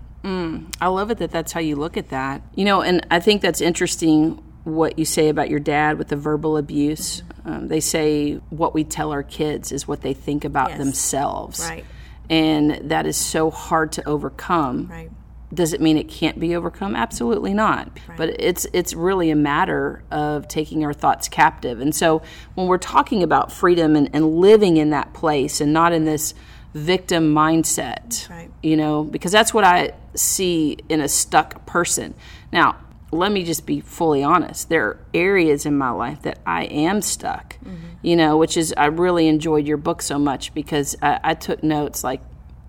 I 0.80 0.88
love 0.88 1.12
it 1.12 1.18
that 1.18 1.30
that's 1.30 1.52
how 1.52 1.60
you 1.60 1.76
look 1.76 1.96
at 1.96 2.08
that. 2.08 2.42
You 2.56 2.64
know, 2.64 2.82
and 2.82 3.06
I 3.12 3.20
think 3.20 3.42
that's 3.42 3.60
interesting 3.60 4.42
what 4.64 4.98
you 4.98 5.04
say 5.04 5.28
about 5.28 5.48
your 5.48 5.60
dad 5.60 5.98
with 5.98 6.08
the 6.08 6.16
verbal 6.16 6.56
abuse. 6.56 7.22
Um, 7.44 7.68
they 7.68 7.78
say 7.78 8.34
what 8.50 8.74
we 8.74 8.82
tell 8.82 9.12
our 9.12 9.22
kids 9.22 9.70
is 9.70 9.86
what 9.86 10.00
they 10.02 10.12
think 10.14 10.44
about 10.44 10.70
Yes. 10.70 10.78
themselves. 10.78 11.60
Right. 11.60 11.84
And 12.28 12.90
that 12.90 13.06
is 13.06 13.16
so 13.16 13.52
hard 13.52 13.92
to 13.92 14.08
overcome. 14.08 14.88
Right. 14.90 15.10
Does 15.56 15.72
it 15.72 15.80
mean 15.80 15.96
it 15.96 16.08
can't 16.08 16.38
be 16.38 16.54
overcome? 16.54 16.94
Absolutely 16.94 17.54
not. 17.54 17.88
But 18.16 18.40
it's 18.40 18.66
it's 18.72 18.92
really 18.94 19.30
a 19.30 19.36
matter 19.36 20.02
of 20.10 20.46
taking 20.48 20.84
our 20.84 20.92
thoughts 20.92 21.28
captive. 21.28 21.80
And 21.80 21.94
so 21.94 22.22
when 22.54 22.66
we're 22.66 22.78
talking 22.78 23.22
about 23.22 23.50
freedom 23.50 23.96
and, 23.96 24.10
and 24.12 24.36
living 24.36 24.76
in 24.76 24.90
that 24.90 25.14
place 25.14 25.60
and 25.60 25.72
not 25.72 25.92
in 25.92 26.04
this 26.04 26.34
victim 26.74 27.34
mindset, 27.34 28.28
Right. 28.28 28.50
you 28.62 28.76
know, 28.76 29.02
because 29.02 29.32
that's 29.32 29.54
what 29.54 29.64
I 29.64 29.92
see 30.14 30.76
in 30.90 31.00
a 31.00 31.08
stuck 31.08 31.64
person. 31.64 32.14
Now, 32.52 32.76
let 33.10 33.32
me 33.32 33.44
just 33.44 33.64
be 33.64 33.80
fully 33.80 34.22
honest. 34.22 34.68
There 34.68 34.84
are 34.84 34.98
areas 35.14 35.64
in 35.64 35.78
my 35.78 35.90
life 35.90 36.20
that 36.22 36.38
I 36.44 36.64
am 36.64 37.00
stuck, 37.00 37.56
mm-hmm. 37.60 37.76
you 38.02 38.14
know, 38.14 38.36
which 38.36 38.58
is, 38.58 38.74
I 38.76 38.86
really 38.86 39.26
enjoyed 39.26 39.66
your 39.66 39.78
book 39.78 40.02
so 40.02 40.18
much 40.18 40.52
because 40.52 40.96
I, 41.00 41.18
I 41.24 41.34
took 41.34 41.62
notes 41.62 42.04
like 42.04 42.20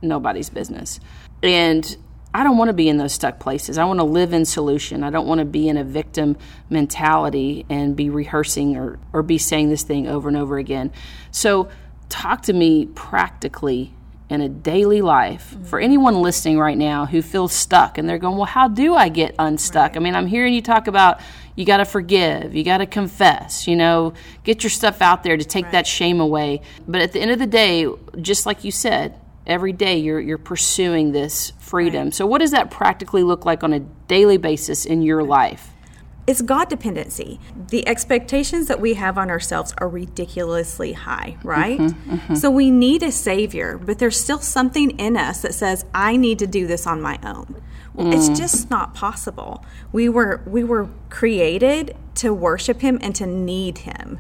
nobody's 0.02 0.50
business. 0.50 1.02
And 1.44 1.98
I 2.38 2.44
don't 2.44 2.56
want 2.56 2.70
to 2.70 2.74
be 2.74 2.88
in 2.88 2.98
those 2.98 3.14
stuck 3.14 3.40
places. 3.40 3.80
I 3.80 3.86
want 3.86 4.00
to 4.00 4.04
live 4.04 4.32
in 4.32 4.46
solution. 4.46 5.04
I 5.04 5.10
don't 5.10 5.26
want 5.26 5.40
to 5.40 5.46
be 5.46 5.68
in 5.68 5.76
a 5.76 5.84
victim 5.84 6.38
mentality 6.70 7.66
and 7.68 7.96
be 7.96 8.12
rehearsing 8.12 8.78
or, 8.78 9.00
or 9.12 9.24
be 9.24 9.40
saying 9.40 9.72
this 9.72 9.82
thing 9.82 10.08
over 10.08 10.28
and 10.28 10.38
over 10.38 10.60
again. 10.60 10.92
So, 11.32 11.68
talk 12.10 12.44
to 12.44 12.54
me 12.54 12.86
practically 12.86 13.92
in 14.30 14.42
a 14.42 14.50
daily 14.50 15.02
life 15.02 15.50
mm-hmm. 15.50 15.64
for 15.64 15.80
anyone 15.80 16.22
listening 16.22 16.60
right 16.60 16.78
now 16.78 17.08
who 17.08 17.24
feels 17.24 17.54
stuck 17.54 17.98
and 17.98 18.08
they're 18.08 18.20
going, 18.20 18.38
Well, 18.38 18.46
how 18.46 18.68
do 18.68 18.94
I 18.94 19.10
get 19.10 19.34
unstuck? 19.40 19.94
Right. 19.94 19.98
I 19.98 20.00
mean, 20.00 20.14
I'm 20.14 20.28
hearing 20.28 20.54
you 20.54 20.62
talk 20.62 20.86
about 20.86 21.20
you 21.56 21.66
got 21.66 21.78
to 21.78 21.86
forgive, 21.86 22.54
you 22.54 22.64
got 22.64 22.78
to 22.78 22.86
confess, 22.86 23.68
you 23.68 23.76
know, 23.76 24.14
get 24.44 24.62
your 24.62 24.70
stuff 24.70 25.02
out 25.02 25.24
there 25.24 25.38
to 25.38 25.44
take 25.44 25.66
right. 25.66 25.72
that 25.72 25.88
shame 25.88 26.20
away. 26.20 26.62
But 26.88 27.02
at 27.02 27.14
the 27.14 27.20
end 27.20 27.32
of 27.32 27.40
the 27.40 27.48
day, 27.48 27.88
just 28.22 28.46
like 28.46 28.64
you 28.64 28.70
said, 28.72 29.20
every 29.48 29.74
day 29.74 29.98
you're, 29.98 30.20
you're 30.20 30.38
pursuing 30.38 31.12
this 31.12 31.54
freedom. 31.58 32.06
Right. 32.06 32.14
So, 32.14 32.28
what 32.28 32.40
does 32.40 32.52
that 32.52 32.70
practically 32.70 33.24
look 33.24 33.46
like 33.46 33.64
on 33.64 33.74
a 33.74 33.80
daily 33.80 34.38
basis 34.38 34.86
in 34.86 35.02
your 35.02 35.24
life? 35.24 35.72
It's 36.28 36.42
God 36.42 36.68
dependency. 36.68 37.40
The 37.70 37.88
expectations 37.88 38.68
that 38.68 38.82
we 38.82 38.96
have 38.96 39.18
on 39.18 39.30
ourselves 39.30 39.74
are 39.78 39.88
ridiculously 39.88 40.92
high, 40.92 41.38
right? 41.42 41.80
Mm-hmm, 41.80 42.12
mm-hmm. 42.12 42.36
So 42.36 42.52
we 42.52 42.70
need 42.70 43.02
a 43.02 43.14
savior, 43.14 43.78
but 43.78 44.00
there's 44.00 44.20
still 44.20 44.40
something 44.40 44.92
in 45.00 45.16
us 45.16 45.42
that 45.42 45.54
says, 45.54 45.86
I 45.94 46.18
need 46.18 46.40
to 46.40 46.48
do 46.48 46.68
this 46.68 46.86
on 46.86 47.02
my 47.02 47.18
own. 47.24 47.62
Well, 47.94 48.08
mm. 48.08 48.14
It's 48.14 48.38
just 48.38 48.70
not 48.70 48.94
possible. 48.94 49.66
We 49.94 50.10
were 50.10 50.44
we 50.46 50.64
were 50.64 50.90
created 51.10 51.96
to 52.16 52.34
worship 52.34 52.82
him 52.82 53.00
and 53.02 53.16
to 53.16 53.26
need 53.26 53.80
him. 53.80 54.20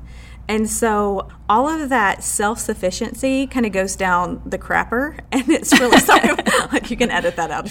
And 0.49 0.69
so 0.69 1.27
all 1.49 1.67
of 1.67 1.89
that 1.89 2.23
self 2.23 2.59
sufficiency 2.59 3.47
kind 3.47 3.65
of 3.65 3.71
goes 3.71 3.95
down 3.95 4.41
the 4.45 4.57
crapper, 4.57 5.19
and 5.31 5.49
it's 5.49 5.77
really 5.77 5.99
something 5.99 6.37
like 6.71 6.89
you 6.89 6.97
can 6.97 7.11
edit 7.11 7.35
that 7.35 7.51
out. 7.51 7.67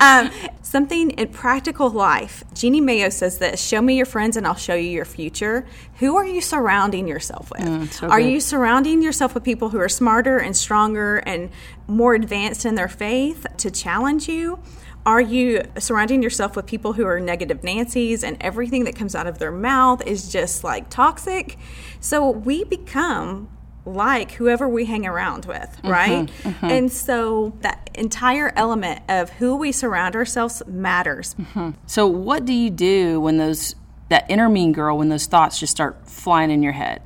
Um, 0.00 0.30
something 0.62 1.10
in 1.12 1.28
practical 1.28 1.90
life. 1.90 2.42
Jeanne 2.52 2.84
Mayo 2.84 3.10
says 3.10 3.38
this: 3.38 3.60
"Show 3.60 3.80
me 3.80 3.96
your 3.96 4.06
friends, 4.06 4.36
and 4.36 4.46
I'll 4.46 4.54
show 4.54 4.74
you 4.74 4.90
your 4.90 5.04
future." 5.04 5.66
Who 5.96 6.16
are 6.16 6.26
you 6.26 6.40
surrounding 6.40 7.06
yourself 7.06 7.50
with? 7.50 7.60
Mm, 7.60 7.92
so 7.92 8.08
are 8.08 8.20
you 8.20 8.40
surrounding 8.40 9.02
yourself 9.02 9.34
with 9.34 9.44
people 9.44 9.68
who 9.68 9.78
are 9.78 9.88
smarter 9.88 10.38
and 10.38 10.56
stronger 10.56 11.18
and 11.18 11.50
more 11.86 12.14
advanced 12.14 12.64
in 12.64 12.74
their 12.74 12.88
faith 12.88 13.46
to 13.58 13.70
challenge 13.70 14.28
you? 14.28 14.58
Are 15.06 15.20
you 15.20 15.62
surrounding 15.78 16.22
yourself 16.22 16.56
with 16.56 16.66
people 16.66 16.92
who 16.92 17.06
are 17.06 17.18
negative 17.20 17.64
Nancy's 17.64 18.22
and 18.22 18.36
everything 18.40 18.84
that 18.84 18.94
comes 18.94 19.14
out 19.14 19.26
of 19.26 19.38
their 19.38 19.52
mouth 19.52 20.06
is 20.06 20.30
just 20.30 20.62
like 20.62 20.90
toxic? 20.90 21.58
So 22.00 22.30
we 22.30 22.64
become 22.64 23.48
like 23.86 24.32
whoever 24.32 24.68
we 24.68 24.84
hang 24.84 25.06
around 25.06 25.46
with, 25.46 25.58
mm-hmm, 25.58 25.88
right? 25.88 26.26
Mm-hmm, 26.26 26.48
mm-hmm. 26.48 26.66
And 26.66 26.92
so 26.92 27.56
that 27.60 27.90
entire 27.94 28.52
element 28.56 29.02
of 29.08 29.30
who 29.30 29.56
we 29.56 29.72
surround 29.72 30.16
ourselves 30.16 30.62
matters. 30.66 31.34
Mm-hmm. 31.34 31.70
So 31.86 32.06
what 32.06 32.44
do 32.44 32.52
you 32.52 32.70
do 32.70 33.20
when 33.20 33.38
those 33.38 33.74
that 34.10 34.26
inner 34.28 34.48
mean 34.48 34.72
girl 34.72 34.98
when 34.98 35.08
those 35.08 35.26
thoughts 35.26 35.58
just 35.58 35.70
start 35.70 36.06
flying 36.08 36.50
in 36.50 36.62
your 36.62 36.72
head? 36.72 37.02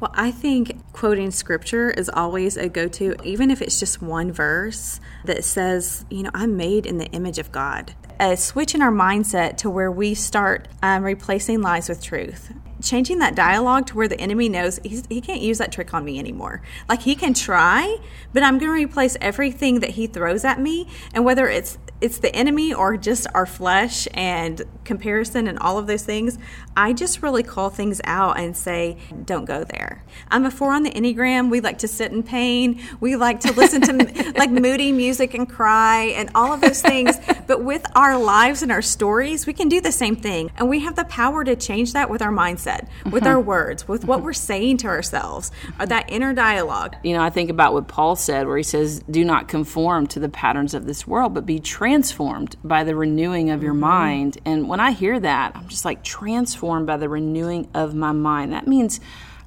Well, 0.00 0.10
I 0.14 0.30
think 0.30 0.92
quoting 0.92 1.30
scripture 1.30 1.90
is 1.90 2.08
always 2.08 2.56
a 2.56 2.68
go 2.68 2.88
to, 2.88 3.16
even 3.24 3.50
if 3.50 3.62
it's 3.62 3.78
just 3.78 4.02
one 4.02 4.32
verse 4.32 5.00
that 5.24 5.44
says, 5.44 6.04
you 6.10 6.24
know, 6.24 6.30
I'm 6.34 6.56
made 6.56 6.84
in 6.84 6.98
the 6.98 7.06
image 7.06 7.38
of 7.38 7.52
God. 7.52 7.94
A 8.20 8.36
switch 8.36 8.74
in 8.74 8.82
our 8.82 8.92
mindset 8.92 9.56
to 9.58 9.70
where 9.70 9.90
we 9.90 10.14
start 10.14 10.68
um, 10.82 11.02
replacing 11.02 11.62
lies 11.62 11.88
with 11.88 12.02
truth 12.02 12.52
changing 12.84 13.18
that 13.18 13.34
dialogue 13.34 13.86
to 13.86 13.96
where 13.96 14.08
the 14.08 14.20
enemy 14.20 14.48
knows 14.48 14.78
he 14.84 15.20
can't 15.20 15.40
use 15.40 15.58
that 15.58 15.72
trick 15.72 15.94
on 15.94 16.04
me 16.04 16.18
anymore. 16.18 16.62
Like 16.88 17.02
he 17.02 17.14
can 17.14 17.34
try, 17.34 17.98
but 18.32 18.42
I'm 18.42 18.58
going 18.58 18.70
to 18.70 18.86
replace 18.86 19.16
everything 19.20 19.80
that 19.80 19.90
he 19.90 20.06
throws 20.06 20.44
at 20.44 20.60
me, 20.60 20.88
and 21.12 21.24
whether 21.24 21.48
it's 21.48 21.78
it's 22.00 22.18
the 22.18 22.34
enemy 22.34 22.74
or 22.74 22.96
just 22.98 23.26
our 23.34 23.46
flesh 23.46 24.06
and 24.12 24.62
comparison 24.84 25.46
and 25.46 25.58
all 25.60 25.78
of 25.78 25.86
those 25.86 26.02
things, 26.02 26.38
I 26.76 26.92
just 26.92 27.22
really 27.22 27.42
call 27.42 27.70
things 27.70 28.00
out 28.04 28.38
and 28.38 28.54
say, 28.56 28.98
don't 29.24 29.44
go 29.46 29.64
there. 29.64 30.04
I'm 30.28 30.44
a 30.44 30.50
four 30.50 30.72
on 30.72 30.82
the 30.82 30.90
Enneagram. 30.90 31.50
We 31.50 31.60
like 31.60 31.78
to 31.78 31.88
sit 31.88 32.12
in 32.12 32.22
pain. 32.22 32.82
We 33.00 33.16
like 33.16 33.40
to 33.40 33.52
listen 33.52 33.80
to 33.82 34.32
like 34.36 34.50
moody 34.50 34.92
music 34.92 35.32
and 35.34 35.48
cry 35.48 36.12
and 36.16 36.30
all 36.34 36.52
of 36.52 36.60
those 36.60 36.82
things. 36.82 37.16
But 37.46 37.64
with 37.64 37.86
our 37.96 38.18
lives 38.18 38.62
and 38.62 38.70
our 38.70 38.82
stories, 38.82 39.46
we 39.46 39.52
can 39.52 39.68
do 39.68 39.80
the 39.80 39.92
same 39.92 40.16
thing. 40.16 40.50
And 40.56 40.68
we 40.68 40.80
have 40.80 40.96
the 40.96 41.04
power 41.04 41.44
to 41.44 41.56
change 41.56 41.92
that 41.94 42.10
with 42.10 42.20
our 42.20 42.32
mindset, 42.32 42.73
with 43.04 43.24
mm-hmm. 43.24 43.26
our 43.26 43.40
words, 43.40 43.86
with 43.88 44.04
what 44.04 44.22
we're 44.22 44.32
saying 44.32 44.78
to 44.78 44.86
ourselves, 44.86 45.50
or 45.78 45.86
that 45.86 46.10
inner 46.10 46.32
dialogue. 46.32 46.96
You 47.02 47.14
know, 47.14 47.22
I 47.22 47.30
think 47.30 47.50
about 47.50 47.72
what 47.72 47.88
Paul 47.88 48.16
said, 48.16 48.46
where 48.46 48.56
he 48.56 48.62
says, 48.62 49.00
do 49.10 49.24
not 49.24 49.48
conform 49.48 50.06
to 50.08 50.20
the 50.20 50.28
patterns 50.28 50.74
of 50.74 50.86
this 50.86 51.06
world, 51.06 51.34
but 51.34 51.46
be 51.46 51.58
transformed 51.58 51.94
transformed 52.04 52.56
by 52.64 52.84
the 52.84 52.94
renewing 52.94 53.50
of 53.50 53.62
your 53.62 53.72
mm-hmm. 53.72 53.80
mind. 53.80 54.38
And 54.44 54.68
when 54.68 54.80
I 54.80 54.92
hear 54.92 55.18
that, 55.20 55.52
I'm 55.54 55.68
just 55.68 55.84
like 55.84 56.02
transformed 56.02 56.86
by 56.86 56.96
the 56.96 57.08
renewing 57.08 57.68
of 57.74 57.94
my 57.94 58.12
mind. 58.12 58.52
That 58.52 58.66
means 58.66 59.00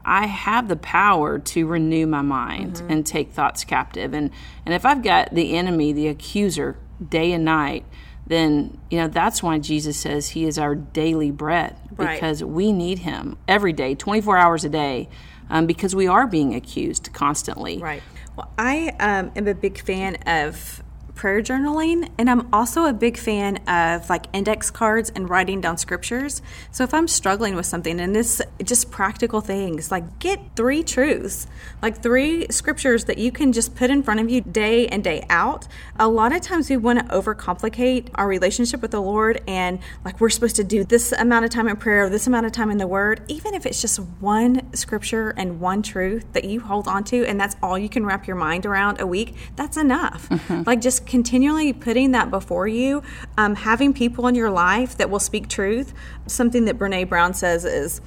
I 0.06 0.28
have 0.28 0.68
the 0.68 0.76
power 0.76 1.40
to 1.40 1.68
renew 1.68 2.08
my 2.08 2.22
mind 2.22 2.76
mm-hmm. 2.76 2.92
and 2.92 3.06
take 3.06 3.32
thoughts 3.32 3.64
captive. 3.64 4.14
And 4.14 4.32
and 4.66 4.74
if 4.74 4.86
I've 4.86 5.04
got 5.04 5.34
the 5.34 5.56
enemy, 5.56 5.94
the 5.94 6.08
accuser, 6.08 6.78
day 7.06 7.32
and 7.32 7.44
night, 7.44 7.86
then 8.28 8.78
you 8.90 8.98
know 9.00 9.08
that's 9.08 9.42
why 9.42 9.58
Jesus 9.58 9.98
says 9.98 10.30
he 10.30 10.46
is 10.46 10.58
our 10.58 10.76
daily 10.76 11.32
bread 11.32 11.76
because 11.98 12.44
right. 12.44 12.52
we 12.52 12.72
need 12.72 13.00
him 13.00 13.38
every 13.48 13.74
day, 13.74 13.96
24 13.96 14.38
hours 14.38 14.64
a 14.64 14.70
day, 14.70 15.10
um, 15.50 15.66
because 15.66 15.96
we 15.96 16.08
are 16.08 16.28
being 16.28 16.54
accused 16.54 17.10
constantly. 17.14 17.80
Right. 17.80 18.04
Well, 18.36 18.52
I 18.58 18.90
um, 19.00 19.32
am 19.36 19.48
a 19.48 19.56
big 19.56 19.80
fan 19.80 20.16
of 20.28 20.84
prayer 21.18 21.42
journaling 21.42 22.10
and 22.18 22.30
I'm 22.30 22.48
also 22.54 22.86
a 22.86 22.94
big 22.94 23.18
fan 23.18 23.58
of 23.68 24.10
like 24.10 24.28
index 24.32 24.70
cards 24.70 25.12
and 25.14 25.30
writing 25.30 25.60
down 25.60 25.78
scriptures. 25.78 26.42
So 26.72 26.84
if 26.84 26.94
I'm 26.94 27.08
struggling 27.08 27.56
with 27.56 27.66
something 27.66 28.00
and 28.00 28.16
this 28.16 28.42
just 28.64 28.92
practical 28.92 29.42
things, 29.42 29.92
like 29.92 30.20
get 30.20 30.40
three 30.56 30.84
truths, 30.84 31.48
like 31.82 32.02
three 32.02 32.48
scriptures 32.50 33.06
that 33.06 33.18
you 33.18 33.32
can 33.32 33.52
just 33.52 33.76
put 33.76 33.90
in 33.90 34.04
front 34.04 34.20
of 34.20 34.30
you 34.30 34.42
day 34.42 34.88
and 34.88 35.04
day 35.04 35.26
out. 35.30 35.68
A 36.00 36.08
lot 36.08 36.34
of 36.34 36.42
times 36.42 36.70
we 36.70 36.78
want 36.78 37.00
to 37.00 37.06
overcomplicate 37.06 38.10
our 38.16 38.28
relationship 38.28 38.82
with 38.82 38.92
the 38.92 39.02
Lord 39.02 39.42
and 39.48 39.80
like 40.06 40.22
we're 40.22 40.30
supposed 40.30 40.56
to 40.58 40.64
do 40.64 40.84
this 40.84 41.12
amount 41.12 41.46
of 41.46 41.52
time 41.52 41.68
in 41.68 41.76
prayer, 41.76 42.10
this 42.10 42.28
amount 42.28 42.46
of 42.46 42.52
time 42.52 42.70
in 42.70 42.78
the 42.78 42.88
word, 42.88 43.24
even 43.28 43.56
if 43.56 43.66
it's 43.66 43.82
just 43.82 44.00
one 44.20 44.72
scripture 44.74 45.34
and 45.36 45.60
one 45.60 45.82
truth 45.82 46.32
that 46.34 46.44
you 46.44 46.60
hold 46.60 46.88
on 46.88 47.04
to 47.06 47.26
and 47.26 47.42
that's 47.42 47.56
all 47.64 47.78
you 47.78 47.90
can 47.90 48.06
wrap 48.06 48.28
your 48.28 48.36
mind 48.36 48.68
around 48.68 49.02
a 49.02 49.08
week, 49.08 49.36
that's 49.56 49.78
enough. 49.78 50.30
Mm-hmm. 50.30 50.64
Like 50.68 50.80
just 50.80 51.07
continually 51.08 51.74
putting 51.74 52.12
that 52.12 52.30
before 52.30 52.68
you, 52.68 53.02
um, 53.38 53.56
having 53.56 53.94
people 53.94 54.28
in 54.28 54.36
your 54.36 54.52
life 54.52 54.98
that 54.98 55.10
will 55.10 55.20
speak 55.20 55.48
truth. 55.48 55.94
Something 56.28 56.66
that 56.66 56.78
Brene 56.78 57.10
Brown 57.10 57.34
says 57.34 57.66
is, 57.66 58.02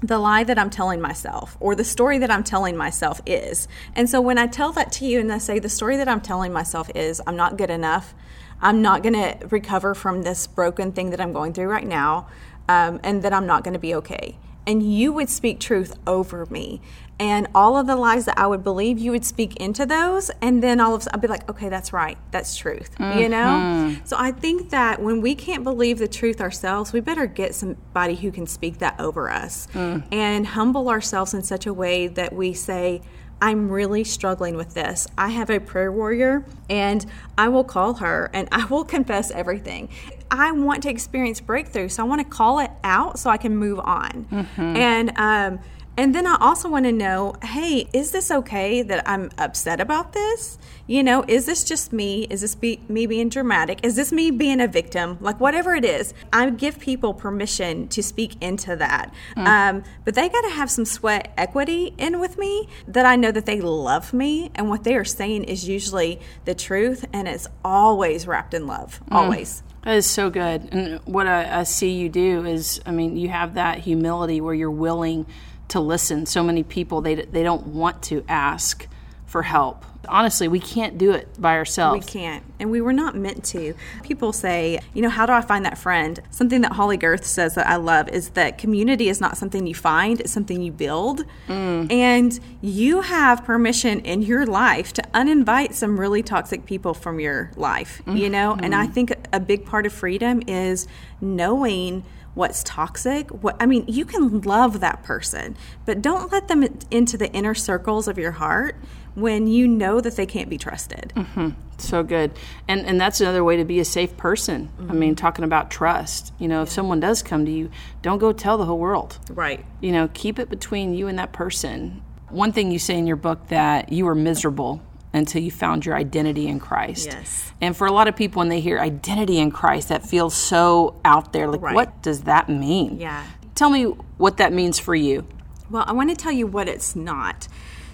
the 0.00 0.18
lie 0.18 0.44
that 0.44 0.58
I'm 0.58 0.70
telling 0.70 1.00
myself 1.00 1.56
or 1.58 1.74
the 1.74 1.84
story 1.84 2.18
that 2.18 2.30
I'm 2.30 2.44
telling 2.44 2.76
myself 2.76 3.20
is. 3.26 3.66
And 3.96 4.08
so 4.08 4.20
when 4.20 4.38
I 4.38 4.46
tell 4.46 4.70
that 4.72 4.92
to 4.92 5.04
you 5.04 5.18
and 5.18 5.32
I 5.32 5.38
say 5.38 5.58
the 5.58 5.68
story 5.68 5.96
that 5.96 6.08
I'm 6.08 6.20
telling 6.20 6.52
myself 6.52 6.88
is 6.94 7.20
I'm 7.26 7.36
not 7.36 7.56
good 7.56 7.70
enough, 7.70 8.14
I'm 8.60 8.80
not 8.80 9.02
going 9.02 9.14
to 9.14 9.46
recover 9.48 9.94
from 9.94 10.22
this 10.22 10.46
broken 10.46 10.92
thing 10.92 11.10
that 11.10 11.20
I'm 11.20 11.32
going 11.32 11.52
through 11.52 11.66
right 11.66 11.86
now, 11.86 12.28
um, 12.68 13.00
and 13.02 13.22
that 13.22 13.32
I'm 13.32 13.46
not 13.46 13.64
going 13.64 13.74
to 13.74 13.80
be 13.80 13.94
okay. 13.96 14.38
And 14.66 14.82
you 14.82 15.12
would 15.12 15.30
speak 15.30 15.60
truth 15.60 15.98
over 16.06 16.46
me 16.46 16.80
and 17.20 17.48
all 17.54 17.76
of 17.76 17.86
the 17.86 17.96
lies 17.96 18.26
that 18.26 18.38
I 18.38 18.46
would 18.46 18.62
believe, 18.62 18.98
you 18.98 19.10
would 19.10 19.24
speak 19.24 19.56
into 19.56 19.84
those, 19.84 20.30
and 20.40 20.62
then 20.62 20.80
all 20.80 20.94
of 20.94 21.00
a 21.00 21.04
sudden 21.04 21.18
I'd 21.18 21.22
be 21.22 21.28
like, 21.28 21.48
okay, 21.50 21.68
that's 21.68 21.92
right, 21.92 22.16
that's 22.30 22.56
truth, 22.56 22.96
mm-hmm. 22.98 23.18
you 23.18 23.28
know. 23.28 23.96
So 24.04 24.16
I 24.18 24.30
think 24.30 24.70
that 24.70 25.02
when 25.02 25.20
we 25.20 25.34
can't 25.34 25.64
believe 25.64 25.98
the 25.98 26.08
truth 26.08 26.40
ourselves, 26.40 26.92
we 26.92 27.00
better 27.00 27.26
get 27.26 27.54
somebody 27.54 28.14
who 28.14 28.30
can 28.30 28.46
speak 28.46 28.78
that 28.78 29.00
over 29.00 29.30
us, 29.30 29.66
mm. 29.72 30.04
and 30.12 30.46
humble 30.46 30.88
ourselves 30.88 31.34
in 31.34 31.42
such 31.42 31.66
a 31.66 31.74
way 31.74 32.06
that 32.06 32.32
we 32.32 32.52
say. 32.52 33.02
I'm 33.40 33.70
really 33.70 34.02
struggling 34.02 34.56
with 34.56 34.74
this. 34.74 35.06
I 35.16 35.28
have 35.28 35.48
a 35.48 35.60
prayer 35.60 35.92
warrior 35.92 36.44
and 36.68 37.06
I 37.36 37.46
will 37.46 37.62
call 37.62 37.94
her 37.94 38.32
and 38.32 38.48
I 38.52 38.64
will 38.64 38.82
confess 38.82 39.30
everything. 39.30 39.90
I 40.28 40.50
want 40.50 40.82
to 40.82 40.90
experience 40.90 41.40
breakthrough, 41.40 41.88
so 41.88 42.02
I 42.02 42.06
want 42.06 42.20
to 42.20 42.28
call 42.28 42.58
it 42.58 42.72
out 42.82 43.20
so 43.20 43.30
I 43.30 43.36
can 43.36 43.56
move 43.56 43.78
on. 43.78 44.26
Mm-hmm. 44.32 44.60
And 44.60 45.12
um, 45.16 45.60
and 45.98 46.14
then 46.14 46.28
I 46.28 46.36
also 46.40 46.68
want 46.68 46.84
to 46.86 46.92
know 46.92 47.34
hey, 47.42 47.88
is 47.92 48.12
this 48.12 48.30
okay 48.30 48.82
that 48.82 49.06
I'm 49.06 49.30
upset 49.36 49.80
about 49.80 50.12
this? 50.12 50.56
You 50.86 51.02
know, 51.02 51.24
is 51.26 51.44
this 51.44 51.64
just 51.64 51.92
me? 51.92 52.26
Is 52.30 52.40
this 52.40 52.54
be, 52.54 52.80
me 52.88 53.06
being 53.06 53.28
dramatic? 53.28 53.80
Is 53.84 53.96
this 53.96 54.12
me 54.12 54.30
being 54.30 54.60
a 54.60 54.68
victim? 54.68 55.18
Like, 55.20 55.38
whatever 55.40 55.74
it 55.74 55.84
is, 55.84 56.14
I 56.32 56.48
give 56.50 56.78
people 56.78 57.12
permission 57.12 57.88
to 57.88 58.02
speak 58.02 58.40
into 58.40 58.76
that. 58.76 59.12
Mm. 59.36 59.46
Um, 59.46 59.84
but 60.04 60.14
they 60.14 60.28
got 60.28 60.40
to 60.42 60.50
have 60.50 60.70
some 60.70 60.86
sweat 60.86 61.34
equity 61.36 61.94
in 61.98 62.20
with 62.20 62.38
me 62.38 62.68
that 62.86 63.04
I 63.04 63.16
know 63.16 63.32
that 63.32 63.44
they 63.44 63.60
love 63.60 64.14
me 64.14 64.50
and 64.54 64.70
what 64.70 64.84
they 64.84 64.94
are 64.94 65.04
saying 65.04 65.44
is 65.44 65.68
usually 65.68 66.20
the 66.46 66.54
truth 66.54 67.04
and 67.12 67.26
it's 67.28 67.48
always 67.64 68.26
wrapped 68.26 68.54
in 68.54 68.66
love. 68.66 69.00
Mm. 69.10 69.16
Always. 69.16 69.62
That 69.84 69.96
is 69.96 70.06
so 70.06 70.30
good. 70.30 70.72
And 70.72 71.00
what 71.06 71.26
I, 71.26 71.60
I 71.60 71.62
see 71.64 71.92
you 71.92 72.08
do 72.08 72.44
is, 72.46 72.80
I 72.86 72.92
mean, 72.92 73.16
you 73.16 73.28
have 73.28 73.54
that 73.54 73.78
humility 73.78 74.40
where 74.40 74.54
you're 74.54 74.70
willing 74.70 75.26
to 75.68 75.80
listen. 75.80 76.26
So 76.26 76.42
many 76.42 76.62
people 76.62 77.00
they 77.00 77.14
they 77.14 77.42
don't 77.42 77.66
want 77.68 78.02
to 78.04 78.24
ask 78.28 78.86
for 79.28 79.42
help. 79.42 79.84
Honestly, 80.08 80.48
we 80.48 80.58
can't 80.58 80.96
do 80.96 81.10
it 81.10 81.28
by 81.38 81.54
ourselves. 81.56 82.06
We 82.06 82.10
can't. 82.10 82.42
And 82.58 82.70
we 82.70 82.80
were 82.80 82.94
not 82.94 83.14
meant 83.14 83.44
to. 83.46 83.74
People 84.02 84.32
say, 84.32 84.80
you 84.94 85.02
know, 85.02 85.10
how 85.10 85.26
do 85.26 85.34
I 85.34 85.42
find 85.42 85.66
that 85.66 85.76
friend? 85.76 86.18
Something 86.30 86.62
that 86.62 86.72
Holley 86.72 86.96
Gerth 86.96 87.24
says 87.24 87.54
that 87.56 87.66
I 87.66 87.76
love 87.76 88.08
is 88.08 88.30
that 88.30 88.56
community 88.56 89.10
is 89.10 89.20
not 89.20 89.36
something 89.36 89.66
you 89.66 89.74
find, 89.74 90.20
it's 90.20 90.32
something 90.32 90.62
you 90.62 90.72
build. 90.72 91.26
Mm. 91.46 91.92
And 91.92 92.40
you 92.62 93.02
have 93.02 93.44
permission 93.44 94.00
in 94.00 94.22
your 94.22 94.46
life 94.46 94.94
to 94.94 95.02
uninvite 95.12 95.74
some 95.74 96.00
really 96.00 96.22
toxic 96.22 96.64
people 96.64 96.94
from 96.94 97.20
your 97.20 97.50
life, 97.56 98.00
you 98.06 98.30
know? 98.30 98.56
And 98.62 98.74
I 98.74 98.84
mm-hmm. 98.84 98.92
think 98.94 99.12
a 99.30 99.40
big 99.40 99.66
part 99.66 99.84
of 99.84 99.92
freedom 99.92 100.40
is 100.46 100.88
knowing 101.20 102.02
what's 102.38 102.62
toxic 102.62 103.28
what 103.42 103.56
i 103.60 103.66
mean 103.66 103.84
you 103.86 104.04
can 104.04 104.40
love 104.42 104.80
that 104.80 105.02
person 105.02 105.56
but 105.84 106.00
don't 106.00 106.32
let 106.32 106.48
them 106.48 106.64
into 106.90 107.16
the 107.18 107.30
inner 107.32 107.54
circles 107.54 108.08
of 108.08 108.16
your 108.16 108.32
heart 108.32 108.76
when 109.14 109.46
you 109.46 109.66
know 109.66 110.00
that 110.00 110.16
they 110.16 110.24
can't 110.24 110.48
be 110.48 110.56
trusted 110.56 111.12
mm-hmm. 111.14 111.50
So 111.80 112.02
good. 112.02 112.32
And 112.66 112.86
and 112.86 113.00
that's 113.00 113.20
another 113.20 113.42
way 113.42 113.56
to 113.56 113.64
be 113.64 113.80
a 113.80 113.84
safe 113.84 114.16
person. 114.16 114.68
I 114.78 114.92
mean, 114.92 115.10
mm-hmm. 115.10 115.14
talking 115.14 115.44
about 115.44 115.70
trust. 115.70 116.32
You 116.38 116.48
know, 116.48 116.62
if 116.62 116.70
someone 116.70 117.00
does 117.00 117.22
come 117.22 117.44
to 117.46 117.50
you, 117.50 117.70
don't 118.02 118.18
go 118.18 118.32
tell 118.32 118.58
the 118.58 118.64
whole 118.64 118.78
world. 118.78 119.18
right 119.30 119.64
You 119.80 119.92
know, 119.92 120.08
keep 120.12 120.38
it 120.38 120.50
between 120.50 120.94
you 120.94 121.08
and 121.08 121.18
that 121.18 121.32
person. 121.32 122.02
One 122.30 122.52
thing 122.52 122.70
you 122.70 122.78
say 122.78 122.98
in 122.98 123.06
your 123.06 123.16
book 123.16 123.48
that 123.48 123.90
you 123.92 124.04
were 124.04 124.14
miserable 124.14 124.82
until 125.12 125.42
you 125.42 125.50
found 125.50 125.86
your 125.86 125.96
identity 125.96 126.46
in 126.48 126.60
Christ. 126.60 127.06
Yes. 127.06 127.52
And 127.60 127.76
for 127.76 127.86
a 127.86 127.92
lot 127.92 128.08
of 128.08 128.16
people 128.16 128.40
when 128.40 128.48
they 128.48 128.60
hear 128.60 128.78
identity 128.78 129.38
in 129.38 129.50
Christ, 129.50 129.88
that 129.88 130.06
feels 130.06 130.34
so 130.34 131.00
out 131.04 131.32
there. 131.32 131.48
Like 131.48 131.62
Right. 131.62 131.74
what 131.74 132.02
does 132.02 132.22
that 132.22 132.48
mean? 132.48 132.98
Yeah. 133.00 133.24
Tell 133.54 133.70
me 133.70 133.84
what 134.18 134.36
that 134.36 134.52
means 134.52 134.78
for 134.78 134.94
you. 134.94 135.24
Well, 135.70 135.84
I 135.86 135.92
want 135.92 136.10
to 136.10 136.16
tell 136.16 136.32
you 136.32 136.46
what 136.46 136.68
it's 136.68 136.94
not. 136.94 137.48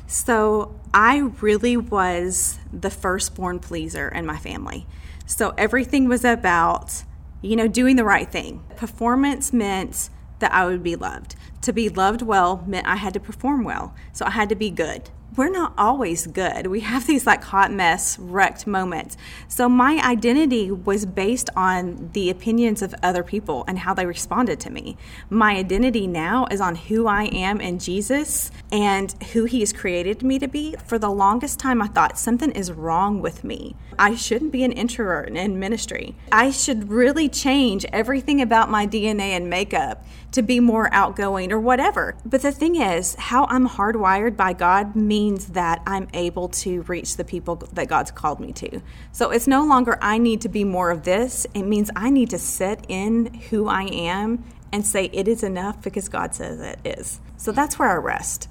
So, 0.06 0.74
I 0.92 1.18
really 1.40 1.76
was 1.76 2.58
the 2.72 2.90
firstborn 2.90 3.58
pleaser 3.58 4.08
in 4.08 4.26
my 4.26 4.36
family. 4.36 4.86
So, 5.26 5.54
everything 5.56 6.08
was 6.08 6.24
about, 6.24 7.04
you 7.40 7.56
know, 7.56 7.66
doing 7.66 7.96
the 7.96 8.04
right 8.04 8.30
thing. 8.30 8.62
Performance 8.76 9.52
meant 9.52 10.10
that 10.40 10.52
I 10.52 10.66
would 10.66 10.82
be 10.82 10.94
loved. 10.94 11.36
To 11.62 11.72
be 11.72 11.88
loved 11.88 12.20
well 12.20 12.62
meant 12.66 12.86
I 12.86 12.96
had 12.96 13.14
to 13.14 13.20
perform 13.20 13.64
well. 13.64 13.94
So, 14.12 14.26
I 14.26 14.30
had 14.30 14.50
to 14.50 14.54
be 14.54 14.68
good. 14.70 15.08
We're 15.36 15.50
not 15.50 15.72
always 15.76 16.28
good. 16.28 16.68
We 16.68 16.80
have 16.80 17.08
these 17.08 17.26
like 17.26 17.42
hot 17.42 17.72
mess, 17.72 18.16
wrecked 18.20 18.68
moments. 18.68 19.16
So, 19.48 19.68
my 19.68 20.00
identity 20.04 20.70
was 20.70 21.06
based 21.06 21.50
on 21.56 22.10
the 22.12 22.30
opinions 22.30 22.82
of 22.82 22.94
other 23.02 23.24
people 23.24 23.64
and 23.66 23.80
how 23.80 23.94
they 23.94 24.06
responded 24.06 24.60
to 24.60 24.70
me. 24.70 24.96
My 25.30 25.56
identity 25.56 26.06
now 26.06 26.46
is 26.52 26.60
on 26.60 26.76
who 26.76 27.08
I 27.08 27.24
am 27.24 27.60
in 27.60 27.80
Jesus 27.80 28.52
and 28.70 29.12
who 29.32 29.44
He 29.44 29.58
has 29.58 29.72
created 29.72 30.22
me 30.22 30.38
to 30.38 30.46
be. 30.46 30.76
For 30.86 31.00
the 31.00 31.10
longest 31.10 31.58
time, 31.58 31.82
I 31.82 31.88
thought 31.88 32.16
something 32.16 32.52
is 32.52 32.70
wrong 32.70 33.20
with 33.20 33.42
me. 33.42 33.74
I 33.98 34.14
shouldn't 34.14 34.52
be 34.52 34.62
an 34.62 34.72
introvert 34.72 35.30
in 35.30 35.58
ministry. 35.58 36.14
I 36.30 36.52
should 36.52 36.90
really 36.90 37.28
change 37.28 37.84
everything 37.92 38.40
about 38.40 38.70
my 38.70 38.86
DNA 38.86 39.30
and 39.30 39.50
makeup 39.50 40.04
to 40.34 40.42
be 40.42 40.58
more 40.60 40.92
outgoing 40.92 41.52
or 41.52 41.60
whatever. 41.60 42.16
But 42.26 42.42
the 42.42 42.52
thing 42.52 42.74
is, 42.76 43.14
how 43.14 43.46
I'm 43.46 43.68
hardwired 43.68 44.36
by 44.36 44.52
God 44.52 44.96
means 44.96 45.46
that 45.48 45.80
I'm 45.86 46.08
able 46.12 46.48
to 46.48 46.82
reach 46.82 47.16
the 47.16 47.24
people 47.24 47.56
that 47.72 47.88
God's 47.88 48.10
called 48.10 48.40
me 48.40 48.52
to. 48.54 48.82
So 49.12 49.30
it's 49.30 49.46
no 49.46 49.64
longer 49.64 49.96
I 50.02 50.18
need 50.18 50.40
to 50.42 50.48
be 50.48 50.64
more 50.64 50.90
of 50.90 51.04
this. 51.04 51.46
It 51.54 51.62
means 51.62 51.90
I 51.94 52.10
need 52.10 52.30
to 52.30 52.38
sit 52.38 52.84
in 52.88 53.32
who 53.50 53.68
I 53.68 53.84
am 53.84 54.44
and 54.72 54.84
say 54.84 55.04
it 55.12 55.28
is 55.28 55.44
enough 55.44 55.80
because 55.82 56.08
God 56.08 56.34
says 56.34 56.60
it 56.60 56.80
is. 56.84 57.20
So 57.36 57.52
that's 57.52 57.78
where 57.78 57.90
I 57.90 57.94
rest. 57.94 58.48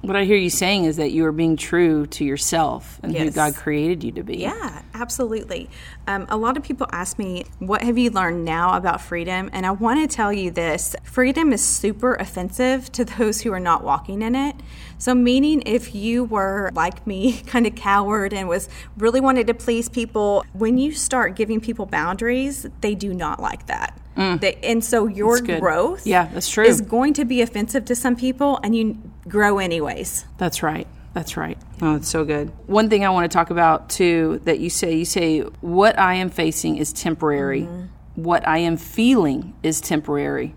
What 0.00 0.16
I 0.16 0.24
hear 0.24 0.36
you 0.36 0.48
saying 0.48 0.84
is 0.84 0.96
that 0.96 1.10
you 1.10 1.24
are 1.26 1.32
being 1.32 1.56
true 1.56 2.06
to 2.06 2.24
yourself 2.24 3.00
and 3.02 3.16
who 3.16 3.30
God 3.32 3.56
created 3.56 4.04
you 4.04 4.12
to 4.12 4.22
be. 4.22 4.38
Yeah, 4.38 4.82
absolutely. 4.94 5.68
Um, 6.06 6.26
a 6.28 6.36
lot 6.36 6.56
of 6.56 6.62
people 6.62 6.86
ask 6.92 7.18
me, 7.18 7.44
What 7.58 7.82
have 7.82 7.98
you 7.98 8.10
learned 8.10 8.44
now 8.44 8.76
about 8.76 9.00
freedom? 9.00 9.50
And 9.52 9.66
I 9.66 9.72
want 9.72 10.08
to 10.08 10.16
tell 10.16 10.32
you 10.32 10.52
this 10.52 10.94
freedom 11.02 11.52
is 11.52 11.64
super 11.64 12.14
offensive 12.14 12.92
to 12.92 13.04
those 13.04 13.40
who 13.40 13.52
are 13.52 13.60
not 13.60 13.82
walking 13.82 14.22
in 14.22 14.36
it. 14.36 14.54
So, 14.98 15.14
meaning 15.16 15.62
if 15.66 15.94
you 15.94 16.24
were 16.24 16.70
like 16.74 17.04
me, 17.04 17.40
kind 17.46 17.66
of 17.66 17.74
coward 17.74 18.32
and 18.32 18.48
was 18.48 18.68
really 18.96 19.20
wanted 19.20 19.48
to 19.48 19.54
please 19.54 19.88
people, 19.88 20.44
when 20.52 20.78
you 20.78 20.92
start 20.92 21.34
giving 21.34 21.60
people 21.60 21.86
boundaries, 21.86 22.66
they 22.82 22.94
do 22.94 23.12
not 23.12 23.42
like 23.42 23.66
that. 23.66 23.98
They, 24.40 24.58
and 24.64 24.84
so 24.84 25.06
your 25.06 25.38
Mm. 25.38 25.60
Growth 25.60 26.06
Yeah, 26.06 26.28
that's 26.32 26.48
true. 26.50 26.64
is 26.64 26.80
going 26.80 27.14
to 27.14 27.24
be 27.24 27.40
offensive 27.40 27.84
to 27.86 27.94
some 27.94 28.16
people, 28.16 28.58
and 28.64 28.74
you 28.74 28.98
grow 29.28 29.58
anyways. 29.58 30.24
That's 30.38 30.62
right. 30.62 30.86
That's 31.14 31.36
right. 31.36 31.56
Oh, 31.80 31.94
it's 31.96 32.08
so 32.08 32.24
good. 32.24 32.50
One 32.66 32.88
thing 32.90 33.04
I 33.04 33.10
want 33.10 33.30
to 33.30 33.34
talk 33.34 33.50
about 33.50 33.88
too 33.90 34.40
that 34.44 34.58
you 34.60 34.70
say, 34.70 34.94
you 34.94 35.04
say, 35.04 35.40
what 35.60 35.98
I 35.98 36.14
am 36.14 36.30
facing 36.30 36.76
is 36.76 36.92
temporary. 36.92 37.68
What 38.14 38.46
I 38.46 38.58
am 38.58 38.76
feeling 38.76 39.54
is 39.62 39.80
temporary. 39.80 40.54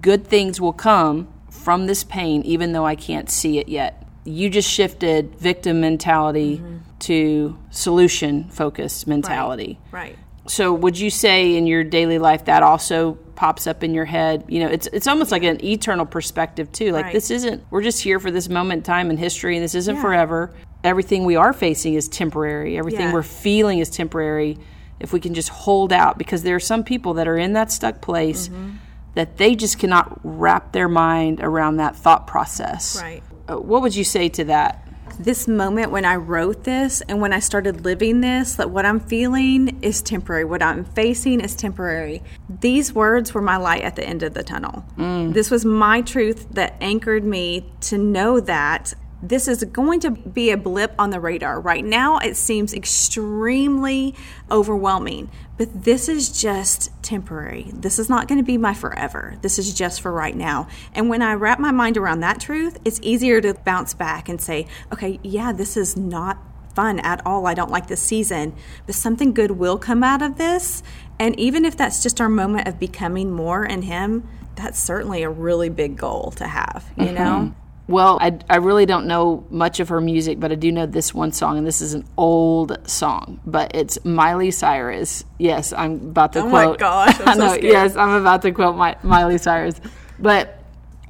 Good 0.00 0.26
things 0.26 0.60
will 0.60 0.72
come 0.72 1.28
from 1.50 1.86
this 1.86 2.02
pain, 2.04 2.42
even 2.42 2.72
though 2.72 2.84
I 2.86 2.96
can't 2.96 3.30
see 3.30 3.58
it 3.58 3.68
yet. 3.68 4.06
You 4.24 4.50
just 4.50 4.68
shifted 4.70 5.36
victim 5.36 5.80
mentality 5.80 6.60
to 7.00 7.56
solution 7.70 8.44
focused 8.50 9.06
mentality. 9.06 9.78
Right. 9.92 10.16
So 10.46 10.72
would 10.74 10.98
you 10.98 11.10
say 11.10 11.56
in 11.56 11.66
your 11.66 11.84
daily 11.84 12.18
life 12.18 12.44
that 12.46 12.62
also 12.62 13.14
pops 13.34 13.66
up 13.66 13.82
in 13.82 13.94
your 13.94 14.04
head? 14.04 14.44
You 14.48 14.60
know, 14.60 14.68
it's 14.68 14.86
it's 14.92 15.06
almost 15.06 15.32
like 15.32 15.42
an 15.42 15.64
eternal 15.64 16.04
perspective 16.06 16.70
too. 16.72 16.92
Like 16.92 17.06
Right. 17.06 17.12
this 17.14 17.30
isn't 17.30 17.62
we're 17.70 17.82
just 17.82 18.02
here 18.02 18.20
for 18.20 18.30
this 18.30 18.48
moment 18.48 18.78
in 18.80 18.82
time 18.84 19.10
in 19.10 19.16
history 19.16 19.56
and 19.56 19.64
this 19.64 19.74
isn't 19.74 19.96
Yeah. 19.96 20.02
forever. 20.02 20.52
Everything 20.82 21.24
we 21.24 21.36
are 21.36 21.52
facing 21.54 21.94
is 21.94 22.08
temporary. 22.08 22.76
Everything 22.76 23.06
Yeah. 23.06 23.12
we're 23.14 23.22
feeling 23.22 23.78
is 23.78 23.88
temporary. 23.88 24.58
If 25.00 25.12
we 25.12 25.20
can 25.20 25.32
just 25.34 25.48
hold 25.48 25.92
out 25.92 26.18
because 26.18 26.42
there 26.42 26.54
are 26.56 26.60
some 26.60 26.84
people 26.84 27.14
that 27.14 27.26
are 27.26 27.38
in 27.38 27.54
that 27.54 27.72
stuck 27.72 28.00
place 28.02 28.48
Mm-hmm. 28.48 28.70
that 29.14 29.38
they 29.38 29.54
just 29.54 29.78
cannot 29.78 30.20
wrap 30.22 30.72
their 30.72 30.88
mind 30.88 31.40
around 31.42 31.76
that 31.78 31.96
thought 31.96 32.26
process. 32.26 33.00
Right. 33.00 33.22
Uh, 33.48 33.56
what 33.56 33.80
would 33.82 33.94
you 33.96 34.04
say 34.04 34.28
to 34.30 34.44
that? 34.44 34.83
This 35.18 35.48
moment 35.48 35.90
when 35.90 36.04
I 36.04 36.16
wrote 36.16 36.64
this 36.64 37.02
and 37.08 37.20
when 37.20 37.32
I 37.32 37.38
started 37.38 37.84
living 37.84 38.20
this, 38.20 38.54
that 38.56 38.70
what 38.70 38.84
I'm 38.84 39.00
feeling 39.00 39.82
is 39.82 40.02
temporary. 40.02 40.44
What 40.44 40.62
I'm 40.62 40.84
facing 40.84 41.40
is 41.40 41.54
temporary. 41.54 42.22
These 42.60 42.92
words 42.92 43.34
were 43.34 43.42
my 43.42 43.56
light 43.56 43.82
at 43.82 43.96
the 43.96 44.04
end 44.04 44.22
of 44.22 44.34
the 44.34 44.42
tunnel. 44.42 44.84
Mm. 44.96 45.32
This 45.32 45.50
was 45.50 45.64
my 45.64 46.02
truth 46.02 46.46
that 46.52 46.74
anchored 46.80 47.24
me 47.24 47.70
to 47.82 47.98
know 47.98 48.40
that 48.40 48.94
this 49.22 49.48
is 49.48 49.64
going 49.64 50.00
to 50.00 50.10
be 50.10 50.50
a 50.50 50.56
blip 50.56 50.94
on 50.98 51.10
the 51.10 51.18
radar. 51.18 51.58
Right 51.58 51.84
now, 51.84 52.18
it 52.18 52.36
seems 52.36 52.74
extremely 52.74 54.14
overwhelming, 54.50 55.30
but 55.56 55.84
this 55.84 56.08
is 56.08 56.40
just 56.40 56.90
temporary. 57.02 57.70
This 57.72 57.98
is 57.98 58.08
not 58.08 58.28
going 58.28 58.38
to 58.38 58.44
be 58.44 58.58
my 58.58 58.74
forever. 58.74 59.36
This 59.42 59.58
is 59.58 59.72
just 59.72 60.00
for 60.00 60.12
right 60.12 60.36
now. 60.36 60.68
And 60.94 61.08
when 61.08 61.22
I 61.22 61.34
wrap 61.34 61.58
my 61.58 61.70
mind 61.70 61.96
around 61.96 62.20
that 62.20 62.40
truth, 62.40 62.78
it's 62.84 62.98
easier 63.02 63.40
to 63.40 63.54
bounce 63.54 63.94
back 63.94 64.28
and 64.28 64.40
say, 64.40 64.66
okay, 64.92 65.20
yeah, 65.22 65.52
this 65.52 65.76
is 65.76 65.96
not 65.96 66.38
fun 66.74 66.98
at 67.00 67.24
all. 67.24 67.46
I 67.46 67.54
don't 67.54 67.70
like 67.70 67.86
this 67.86 68.02
season, 68.02 68.54
but 68.86 68.94
something 68.94 69.32
good 69.32 69.52
will 69.52 69.78
come 69.78 70.02
out 70.02 70.22
of 70.22 70.38
this. 70.38 70.82
And 71.18 71.38
even 71.38 71.64
if 71.64 71.76
that's 71.76 72.02
just 72.02 72.20
our 72.20 72.28
moment 72.28 72.66
of 72.66 72.80
becoming 72.80 73.30
more 73.30 73.64
in 73.64 73.82
Him, 73.82 74.28
that's 74.56 74.82
certainly 74.82 75.22
a 75.22 75.30
really 75.30 75.68
big 75.68 75.96
goal 75.96 76.32
to 76.32 76.46
have, 76.46 76.84
you 76.96 77.12
know? 77.12 77.52
Mm-hmm. 77.52 77.63
Well, 77.86 78.18
I, 78.20 78.38
I 78.48 78.56
really 78.56 78.86
don't 78.86 79.06
know 79.06 79.46
much 79.50 79.78
of 79.78 79.90
her 79.90 80.00
music, 80.00 80.40
but 80.40 80.50
I 80.50 80.54
do 80.54 80.72
know 80.72 80.86
this 80.86 81.12
one 81.12 81.32
song, 81.32 81.58
and 81.58 81.66
this 81.66 81.82
is 81.82 81.92
an 81.92 82.06
old 82.16 82.78
song, 82.88 83.40
but 83.44 83.72
it's 83.74 84.02
Miley 84.06 84.50
Cyrus. 84.50 85.22
Yes, 85.38 85.72
I'm 85.74 85.94
about 86.08 86.32
to 86.32 86.40
Oh 86.40 86.48
my 86.48 86.64
quote. 86.64 86.78
gosh, 86.78 87.20
I'm 87.20 87.28
I 87.28 87.34
know. 87.34 87.48
scared. 87.48 87.64
Yes, 87.64 87.96
I'm 87.96 88.10
about 88.10 88.40
to 88.42 88.52
quote 88.52 88.76
my, 88.76 88.96
Miley 89.02 89.36
Cyrus, 89.36 89.80
but 90.18 90.58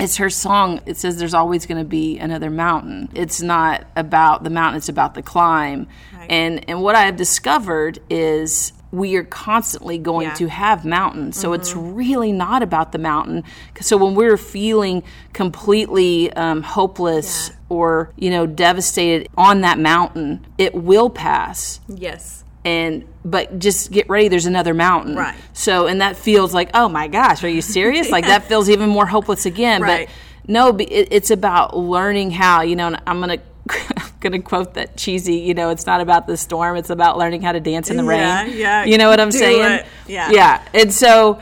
it's 0.00 0.16
her 0.16 0.28
song. 0.28 0.80
It 0.84 0.96
says 0.96 1.16
there's 1.18 1.34
always 1.34 1.64
going 1.66 1.78
to 1.78 1.88
be 1.88 2.18
another 2.18 2.50
mountain. 2.50 3.08
It's 3.14 3.40
not 3.40 3.86
about 3.94 4.42
the 4.42 4.50
mountain; 4.50 4.78
it's 4.78 4.88
about 4.88 5.14
the 5.14 5.22
climb. 5.22 5.86
And 6.28 6.68
and 6.68 6.82
what 6.82 6.96
I 6.96 7.02
have 7.02 7.14
discovered 7.16 8.00
is 8.10 8.72
we 8.94 9.16
are 9.16 9.24
constantly 9.24 9.98
going 9.98 10.24
Yeah. 10.26 10.34
Mm-hmm. 10.34 10.44
to 10.44 10.48
have 10.50 10.84
mountains. 10.84 11.38
So 11.38 11.52
it's 11.52 11.74
really 11.74 12.30
not 12.32 12.62
about 12.62 12.92
the 12.92 12.98
mountain. 12.98 13.42
So 13.80 13.96
when 13.96 14.14
we're 14.14 14.36
feeling 14.36 15.02
completely 15.32 16.32
um, 16.34 16.62
hopeless 16.62 17.50
or 17.68 18.12
you 18.16 18.30
know 18.30 18.46
devastated 18.46 19.28
on 19.36 19.60
that 19.62 19.78
mountain, 19.78 20.46
it 20.58 20.74
will 20.74 21.10
pass. 21.10 21.80
Yes. 21.88 22.44
And 22.64 23.04
but 23.24 23.58
just 23.58 23.90
get 23.92 24.08
ready. 24.08 24.28
There's 24.28 24.46
another 24.46 24.72
mountain. 24.74 25.16
Right. 25.16 25.36
So 25.52 25.86
and 25.86 26.00
that 26.00 26.16
feels 26.16 26.54
like 26.54 26.70
oh 26.72 26.88
my 26.88 27.08
gosh, 27.08 27.44
are 27.44 27.48
you 27.48 27.62
serious? 27.62 28.10
Like 28.10 28.24
that 28.26 28.44
feels 28.48 28.70
even 28.70 28.88
more 28.88 29.06
hopeless 29.06 29.44
again. 29.44 29.82
Right. 29.82 30.08
But 30.08 30.50
no, 30.50 30.76
it, 30.76 31.08
it's 31.10 31.30
about 31.30 31.76
learning 31.76 32.30
how. 32.30 32.62
You 32.62 32.76
know, 32.76 32.86
and 32.88 33.02
I'm 33.06 33.20
gonna. 33.20 33.38
I'm 33.70 34.08
gonna 34.20 34.40
quote 34.42 34.74
that 34.74 34.96
cheesy. 34.96 35.36
You 35.36 35.54
know, 35.54 35.70
it's 35.70 35.86
not 35.86 36.00
about 36.00 36.26
the 36.26 36.36
storm; 36.36 36.76
it's 36.76 36.90
about 36.90 37.18
learning 37.18 37.42
how 37.42 37.52
to 37.52 37.60
dance 37.60 37.90
in 37.90 37.96
the 37.96 38.04
Yeah, 38.04 38.42
rain. 38.44 38.56
yeah. 38.56 38.84
You 38.84 38.98
know 38.98 39.08
what 39.08 39.20
I'm 39.20 39.32
saying? 39.32 39.62
it. 39.80 39.86
Yeah. 40.06 40.30
Yeah. 40.30 40.62
And 40.74 40.92
so 40.92 41.40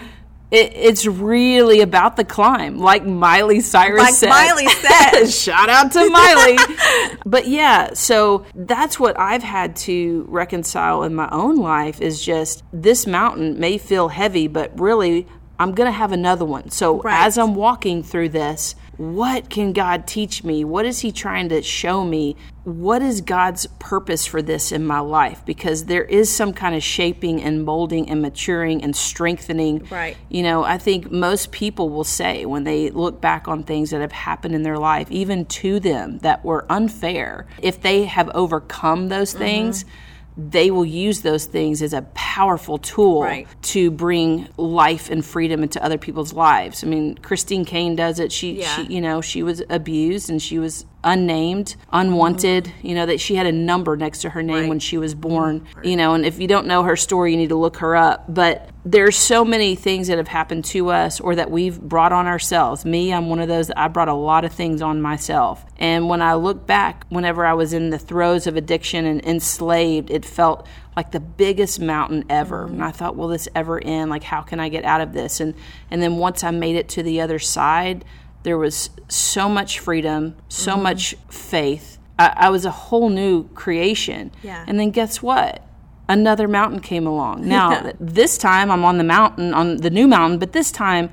it, 0.51 0.73
it's 0.75 1.07
really 1.07 1.81
about 1.81 2.17
the 2.17 2.25
climb, 2.25 2.79
like 2.79 3.05
Miley 3.07 3.61
Cyrus 3.61 4.03
Like 4.03 4.15
said. 4.15 4.29
Miley 4.29 4.69
said. 4.69 5.27
Shout 5.31 5.69
out 5.71 5.91
to 5.93 6.11
Miley. 6.11 6.59
but 7.27 7.49
yeah, 7.49 7.95
so 7.95 8.45
that's 8.55 9.01
what 9.01 9.19
I've 9.19 9.43
had 9.43 9.75
to 9.77 10.27
reconcile 10.29 11.05
in 11.05 11.15
my 11.15 11.29
own 11.33 11.57
life 11.57 12.01
is 12.03 12.23
just 12.23 12.63
this 12.73 13.07
mountain 13.07 13.59
may 13.59 13.79
feel 13.79 14.09
heavy, 14.09 14.47
but 14.47 14.79
really 14.79 15.27
I'm 15.59 15.73
going 15.73 15.87
to 15.87 15.93
have 15.97 16.13
another 16.13 16.45
one. 16.45 16.71
So 16.71 17.01
Right. 17.01 17.25
as 17.25 17.39
I'm 17.39 17.55
walking 17.55 18.03
through 18.03 18.29
this, 18.31 18.75
what 18.97 19.49
can 19.49 19.73
God 19.73 20.07
teach 20.07 20.45
me? 20.45 20.65
What 20.65 20.85
is 20.85 21.01
He 21.01 21.13
trying 21.13 21.49
to 21.49 21.63
show 21.63 22.05
me? 22.05 22.37
What 22.65 23.03
is 23.03 23.21
God's 23.21 23.67
purpose 23.79 24.27
for 24.27 24.43
this 24.43 24.71
in 24.71 24.87
my 24.87 25.01
life? 25.01 25.45
Because 25.45 25.87
there 25.87 26.05
is 26.05 26.31
some 26.31 26.53
kind 26.53 26.75
of 26.75 26.83
shaping 26.83 27.43
and 27.43 27.65
molding 27.65 28.09
and 28.09 28.21
maturing 28.23 28.83
and 28.85 28.95
strengthening. 28.95 29.87
Right. 29.91 30.17
You 30.29 30.43
know, 30.43 30.63
I 30.63 30.79
think 30.79 31.11
most 31.11 31.53
people 31.53 31.89
will 31.89 32.05
say 32.05 32.45
when 32.45 32.65
they 32.65 32.91
look 32.91 33.21
back 33.21 33.49
on 33.49 33.63
things 33.63 33.91
that 33.91 34.01
have 34.01 34.13
happened 34.13 34.55
in 34.55 34.63
their 34.63 34.79
life, 34.79 35.11
even 35.11 35.47
to 35.47 35.81
them 35.81 36.19
that 36.19 36.45
were 36.45 36.67
unfair, 36.71 37.47
if 37.61 37.81
they 37.81 38.05
have 38.05 38.31
overcome 38.35 39.09
those 39.09 39.35
Mm-hmm. 39.83 40.12
They 40.37 40.71
will 40.71 40.85
use 40.87 41.21
those 41.21 41.45
things 41.45 41.83
as 41.83 41.93
a 41.93 42.03
powerful 42.15 42.79
tool 42.79 43.23
Right. 43.23 43.47
to 43.63 43.91
bring 43.91 44.49
life 44.57 45.11
and 45.11 45.25
freedom 45.25 45.63
into 45.63 45.83
other 45.85 45.99
people's 45.99 46.33
lives. 46.33 46.83
I 46.83 46.87
mean, 46.87 47.17
Christine 47.17 47.65
Caine 47.65 47.97
does 47.97 48.19
it. 48.19 48.33
She, 48.33 48.61
Yeah. 48.61 48.77
she 48.77 48.83
you 48.95 49.01
know, 49.01 49.21
she 49.21 49.43
was 49.43 49.63
abused 49.69 50.31
and 50.31 50.41
she 50.41 50.59
was 50.59 50.87
unnamed, 51.05 51.77
unwanted. 51.93 52.65
Mm-hmm. 52.65 52.87
You 52.87 52.95
know 52.95 53.07
that 53.07 53.21
she 53.21 53.35
had 53.35 53.47
a 53.47 53.53
number 53.53 53.97
next 53.97 54.21
to 54.23 54.31
her 54.31 54.43
name 54.43 54.53
Right. 54.63 54.69
when 54.69 54.79
she 54.79 54.99
was 54.99 55.15
born. 55.15 55.67
You 55.83 55.97
know, 55.97 56.15
and 56.15 56.25
if 56.25 56.39
you 56.39 56.47
don't 56.47 56.67
know 56.67 56.83
her 56.83 56.97
story, 56.97 57.33
you 57.33 57.37
need 57.37 57.49
to 57.49 57.57
look 57.57 57.79
her 57.79 57.97
up. 57.97 58.25
But 58.29 58.69
there's 58.85 59.17
so 59.17 59.45
many 59.45 59.75
things 59.77 60.09
that 60.09 60.19
have 60.19 60.29
happened 60.29 60.65
to 60.67 60.91
us 60.91 61.21
or 61.21 61.37
that 61.37 61.51
we've 61.51 61.81
brought 61.81 62.13
on 62.13 62.27
ourselves. 62.27 62.85
Me, 62.85 63.13
I'm 63.13 63.29
one 63.29 63.39
of 63.39 63.49
those 63.49 63.69
that 63.69 63.79
I 63.79 63.89
brought 63.89 64.09
a 64.09 64.15
lot 64.15 64.45
of 64.45 64.53
things 64.53 64.83
on 64.83 65.01
myself. 65.01 65.65
And 65.79 66.09
when 66.09 66.21
I 66.21 66.35
look 66.35 66.67
back, 66.67 67.05
whenever 67.09 67.47
I 67.47 67.53
was 67.53 67.73
in 67.73 67.91
the 67.91 67.99
throes 67.99 68.47
of 68.47 68.57
addiction 68.57 69.07
and 69.07 69.25
enslaved, 69.25 70.11
it 70.11 70.25
felt 70.25 70.67
like 70.97 71.13
the 71.13 71.21
biggest 71.21 71.81
mountain 71.81 72.25
ever. 72.29 72.65
Mm-hmm. 72.65 72.75
And 72.75 72.85
I 72.85 72.91
thought, 72.91 73.17
will 73.17 73.29
this 73.29 73.49
ever 73.55 73.83
end? 73.83 74.11
Like, 74.11 74.25
how 74.25 74.43
can 74.43 74.61
I 74.61 74.69
get 74.69 74.85
out 74.85 75.01
of 75.01 75.13
this? 75.13 75.41
And 75.41 75.55
and 75.91 76.03
then 76.03 76.17
once 76.17 76.43
I 76.45 76.51
made 76.51 76.77
it 76.77 76.89
to 76.91 77.03
the 77.03 77.21
other 77.21 77.39
side, 77.39 78.05
there 78.43 78.59
was 78.59 78.91
so 79.09 79.49
much 79.49 79.79
freedom, 79.79 80.37
so 80.49 80.73
mm-hmm. 80.73 80.83
much 80.83 81.15
faith. 81.29 81.99
I, 82.19 82.35
I 82.37 82.51
was 82.51 82.65
a 82.65 82.71
whole 82.71 83.09
new 83.09 83.49
creation. 83.51 84.33
Yeah. 84.43 84.65
And 84.67 84.79
then 84.79 84.91
guess 84.91 85.23
what? 85.23 85.65
Another 86.09 86.49
mountain 86.49 86.81
came 86.81 87.07
along. 87.07 87.47
Now, 87.49 87.93
this 88.01 88.37
time 88.37 88.71
I'm 88.71 88.85
on 88.85 88.99
the 88.99 89.05
mountain, 89.05 89.55
on 89.55 89.79
the 89.79 89.91
new 89.91 90.09
mountain, 90.09 90.39
but 90.39 90.53
this 90.53 90.71
time 90.71 91.11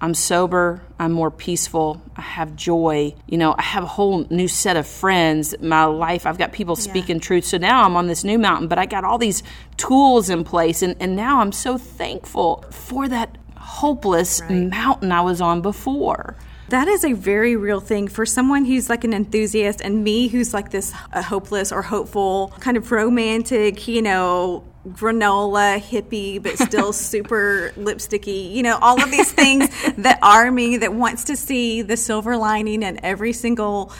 I'm 0.00 0.12
sober, 0.12 0.82
I'm 0.98 1.12
more 1.12 1.30
peaceful, 1.30 2.02
I 2.16 2.20
have 2.20 2.54
joy. 2.56 3.14
You 3.26 3.38
know, 3.38 3.54
I 3.56 3.62
have 3.62 3.84
a 3.84 3.86
whole 3.86 4.26
new 4.28 4.48
set 4.48 4.76
of 4.76 4.86
friends. 4.86 5.54
My 5.60 5.84
life, 5.84 6.26
I've 6.26 6.36
got 6.36 6.52
people 6.52 6.76
speaking 6.76 7.20
truth. 7.20 7.46
So 7.46 7.56
now 7.56 7.84
I'm 7.84 7.96
on 7.96 8.06
this 8.06 8.22
new 8.22 8.38
mountain, 8.38 8.68
but 8.68 8.78
I 8.78 8.86
got 8.86 9.04
all 9.04 9.16
these 9.16 9.42
tools 9.76 10.28
in 10.28 10.44
place. 10.44 10.82
And, 10.82 10.94
and 11.00 11.16
now 11.16 11.40
I'm 11.40 11.52
so 11.52 11.78
thankful 11.78 12.64
for 12.70 13.08
that 13.08 13.38
hopeless 13.56 14.42
mountain 14.50 15.10
I 15.10 15.22
was 15.22 15.40
on 15.40 15.62
before. 15.62 16.36
That 16.70 16.88
is 16.88 17.04
a 17.04 17.12
very 17.12 17.56
real 17.56 17.80
thing 17.80 18.08
for 18.08 18.24
someone 18.24 18.64
who's 18.64 18.88
like 18.88 19.04
an 19.04 19.12
enthusiast 19.12 19.82
and 19.82 20.02
me 20.02 20.28
who's 20.28 20.54
like 20.54 20.70
this 20.70 20.94
uh, 21.12 21.22
hopeless 21.22 21.70
or 21.70 21.82
hopeful, 21.82 22.54
kind 22.60 22.78
of 22.78 22.90
romantic, 22.90 23.86
you 23.86 24.00
know, 24.00 24.64
granola 24.88 25.78
hippie, 25.78 26.42
but 26.42 26.58
still 26.58 26.92
super 26.94 27.72
lipsticky, 27.76 28.50
you 28.50 28.62
know, 28.62 28.78
all 28.80 29.02
of 29.02 29.10
these 29.10 29.30
things 29.30 29.68
that 29.98 30.18
are 30.22 30.50
me 30.50 30.78
that 30.78 30.94
wants 30.94 31.24
to 31.24 31.36
see 31.36 31.82
the 31.82 31.98
silver 31.98 32.36
lining 32.36 32.82
in 32.82 32.98
every 33.04 33.34
single 33.34 33.92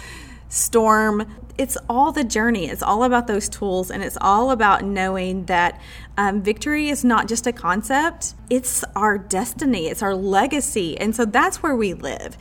storm. 0.48 1.30
It's 1.58 1.76
all 1.88 2.12
the 2.12 2.24
journey. 2.24 2.68
It's 2.68 2.82
all 2.82 3.04
about 3.04 3.26
those 3.26 3.48
tools, 3.48 3.90
and 3.90 4.02
it's 4.02 4.18
all 4.20 4.50
about 4.50 4.82
knowing 4.82 5.44
that 5.44 5.80
um, 6.16 6.42
victory 6.42 6.88
is 6.88 7.04
not 7.04 7.28
just 7.28 7.46
a 7.46 7.52
concept, 7.52 8.34
it's 8.48 8.84
our 8.96 9.18
destiny, 9.18 9.86
it's 9.86 10.02
our 10.02 10.14
legacy. 10.14 10.98
And 10.98 11.14
so 11.14 11.26
that's 11.26 11.62
where 11.62 11.76
we 11.76 11.92
live. 11.92 12.36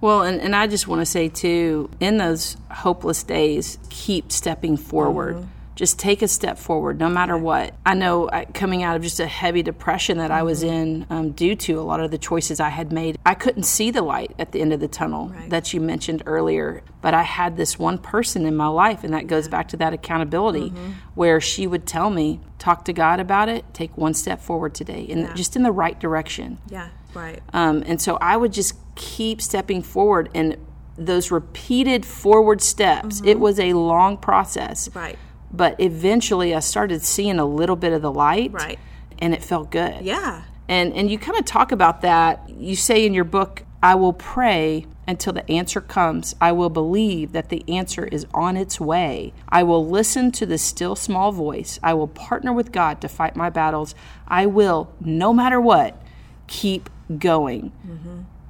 Well, 0.00 0.22
and, 0.22 0.40
and 0.40 0.56
I 0.56 0.66
just 0.66 0.88
want 0.88 1.00
to 1.02 1.06
say 1.06 1.28
too, 1.28 1.90
in 2.00 2.16
those 2.16 2.56
hopeless 2.70 3.22
days, 3.22 3.78
keep 3.90 4.32
stepping 4.32 4.76
forward. 4.76 5.46
Just 5.76 5.98
take 5.98 6.20
a 6.20 6.28
step 6.28 6.58
forward, 6.58 6.98
no 6.98 7.08
matter 7.08 7.38
what. 7.38 7.74
I 7.86 7.94
know 7.94 8.28
I, 8.30 8.44
coming 8.44 8.82
out 8.82 8.96
of 8.96 9.02
just 9.02 9.18
a 9.18 9.26
heavy 9.26 9.62
depression 9.62 10.18
that 10.18 10.30
I 10.30 10.42
was 10.42 10.62
in 10.62 11.06
um, 11.08 11.30
due 11.30 11.56
to 11.56 11.80
a 11.80 11.82
lot 11.82 12.00
of 12.00 12.10
the 12.10 12.18
choices 12.18 12.60
I 12.60 12.68
had 12.68 12.92
made, 12.92 13.18
I 13.24 13.32
couldn't 13.32 13.62
see 13.62 13.90
the 13.90 14.02
light 14.02 14.34
at 14.38 14.52
the 14.52 14.60
end 14.60 14.74
of 14.74 14.80
the 14.80 14.88
tunnel 14.88 15.32
that 15.48 15.72
you 15.72 15.80
mentioned 15.80 16.22
earlier. 16.26 16.82
But 17.00 17.14
I 17.14 17.22
had 17.22 17.56
this 17.56 17.78
one 17.78 17.96
person 17.96 18.44
in 18.44 18.56
my 18.56 18.66
life, 18.66 19.04
and 19.04 19.14
that 19.14 19.26
goes 19.26 19.48
back 19.48 19.68
to 19.68 19.78
that 19.78 19.94
accountability, 19.94 20.68
where 21.14 21.40
she 21.40 21.66
would 21.66 21.86
tell 21.86 22.10
me, 22.10 22.40
talk 22.58 22.84
to 22.84 22.92
God 22.92 23.18
about 23.18 23.48
it, 23.48 23.64
take 23.72 23.96
one 23.96 24.12
step 24.12 24.42
forward 24.42 24.74
today, 24.74 25.06
and 25.08 25.34
just 25.34 25.56
in 25.56 25.62
the 25.62 25.72
right 25.72 25.98
direction. 25.98 26.58
Yeah, 26.68 26.90
right. 27.14 27.40
Um, 27.54 27.84
and 27.86 28.02
so 28.02 28.18
I 28.20 28.36
would 28.36 28.52
just 28.52 28.74
keep 29.00 29.40
stepping 29.40 29.80
forward 29.82 30.28
and 30.34 30.58
those 30.96 31.30
repeated 31.30 32.04
forward 32.04 32.60
steps. 32.60 33.22
It 33.24 33.40
was 33.40 33.58
a 33.58 33.72
long 33.72 34.18
process. 34.18 34.88
Mm-hmm. 34.88 34.98
Right. 34.98 35.18
But 35.50 35.80
eventually 35.80 36.54
I 36.54 36.60
started 36.60 37.02
seeing 37.02 37.38
a 37.38 37.46
little 37.46 37.76
bit 37.76 37.94
of 37.94 38.02
the 38.02 38.12
light. 38.12 38.52
Right. 38.52 38.78
And 39.18 39.32
it 39.32 39.42
felt 39.42 39.70
good. 39.70 40.02
Yeah. 40.02 40.42
And 40.68 40.92
and 40.92 41.10
you 41.10 41.18
kind 41.18 41.38
of 41.38 41.46
talk 41.46 41.72
about 41.72 42.02
that. 42.02 42.48
You 42.50 42.76
say 42.76 43.06
in 43.06 43.14
your 43.14 43.24
book, 43.24 43.64
I 43.82 43.94
will 43.94 44.12
pray 44.12 44.86
until 45.08 45.32
the 45.32 45.50
answer 45.50 45.80
comes. 45.80 46.34
I 46.40 46.52
will 46.52 46.70
believe 46.70 47.32
that 47.32 47.48
the 47.48 47.64
answer 47.68 48.04
is 48.04 48.26
on 48.34 48.56
its 48.56 48.78
way. 48.78 49.32
I 49.48 49.62
will 49.62 49.86
listen 49.86 50.30
to 50.32 50.46
the 50.46 50.58
still 50.58 50.94
small 50.94 51.32
voice. 51.32 51.80
I 51.82 51.94
will 51.94 52.06
partner 52.06 52.52
with 52.52 52.70
God 52.70 53.00
to 53.00 53.08
fight 53.08 53.34
my 53.34 53.50
battles. 53.50 53.94
I 54.28 54.46
will, 54.46 54.92
no 55.00 55.32
matter 55.32 55.60
what, 55.60 56.00
keep 56.46 56.88
going. 57.18 57.72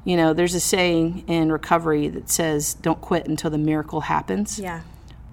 You 0.05 0.17
know, 0.17 0.33
there's 0.33 0.55
a 0.55 0.61
saying 0.61 1.25
in 1.27 1.53
recovery 1.53 2.09
that 2.09 2.31
says, 2.31 2.75
don't 2.75 3.01
quit 3.01 3.27
until 3.27 3.51
the 3.51 3.59
miracle 3.59 4.01
happens. 4.01 4.59
Yeah. 4.59 4.81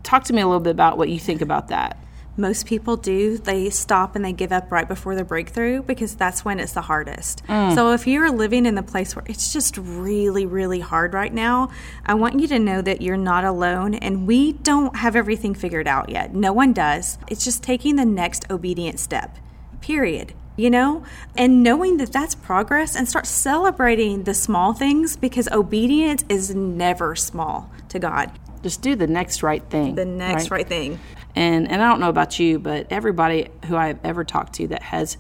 Talk 0.04 0.26
to 0.26 0.34
me 0.34 0.42
a 0.42 0.48
little 0.48 0.62
bit 0.62 0.72
about 0.72 0.98
what 0.98 1.10
you 1.10 1.20
think 1.20 1.42
about 1.42 1.70
that. 1.70 1.98
Most 2.40 2.68
people 2.68 2.98
do. 2.98 3.40
They 3.40 3.72
stop 3.72 4.16
and 4.16 4.24
they 4.24 4.32
give 4.32 4.52
up 4.52 4.72
right 4.72 4.88
before 4.88 5.16
the 5.16 5.24
breakthrough 5.24 5.82
because 5.82 6.16
that's 6.16 6.46
when 6.46 6.60
it's 6.60 6.74
the 6.74 6.82
hardest. 6.82 7.44
Mm. 7.48 7.74
So 7.74 7.94
if 7.94 8.06
you're 8.06 8.30
living 8.30 8.68
in 8.68 8.76
the 8.76 8.84
place 8.84 9.16
where 9.16 9.26
it's 9.28 9.52
just 9.52 9.76
really, 9.78 10.46
really 10.46 10.80
hard 10.80 11.16
right 11.16 11.34
now, 11.34 11.72
I 12.06 12.14
want 12.14 12.40
you 12.40 12.48
to 12.50 12.60
know 12.60 12.82
that 12.84 13.02
you're 13.02 13.18
not 13.18 13.44
alone 13.44 13.96
and 13.96 14.28
we 14.28 14.54
don't 14.54 14.96
have 14.98 15.16
everything 15.16 15.56
figured 15.56 15.88
out 15.88 16.10
yet. 16.10 16.36
No 16.36 16.54
one 16.54 16.74
does. 16.74 17.18
It's 17.28 17.44
just 17.44 17.64
taking 17.64 17.96
the 17.96 18.06
next 18.06 18.46
obedient 18.52 19.00
step, 19.00 19.40
period. 19.82 20.34
You 20.58 20.72
know, 20.72 21.04
and 21.38 21.62
knowing 21.62 21.98
that 21.98 22.12
that's 22.12 22.34
progress 22.34 22.96
and 22.96 23.08
start 23.08 23.28
celebrating 23.28 24.24
the 24.24 24.34
small 24.34 24.74
things 24.74 25.16
because 25.16 25.48
obedience 25.52 26.26
is 26.30 26.54
never 26.56 27.16
small 27.16 27.70
to 27.90 28.00
God. 28.00 28.32
Just 28.64 28.82
do 28.82 28.96
the 28.96 29.08
next 29.08 29.44
right 29.44 29.64
thing. 29.70 29.96
The 29.96 30.04
next 30.04 30.50
right, 30.50 30.68
thing. 30.68 31.00
And 31.36 31.72
and 31.72 31.82
I 31.82 31.90
don't 31.90 32.00
know 32.00 32.10
about 32.10 32.40
you, 32.40 32.58
but 32.58 32.88
everybody 32.90 33.50
who 33.68 33.76
I 33.76 33.88
have 33.88 34.00
ever 34.04 34.24
talked 34.24 34.54
to 34.54 34.68
that 34.70 34.82
has 34.82 35.18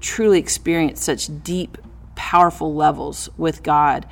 truly 0.00 0.38
experienced 0.38 1.02
such 1.04 1.42
deep, 1.42 1.78
powerful 2.16 2.74
levels 2.74 3.28
with 3.36 3.62
God, 3.62 4.06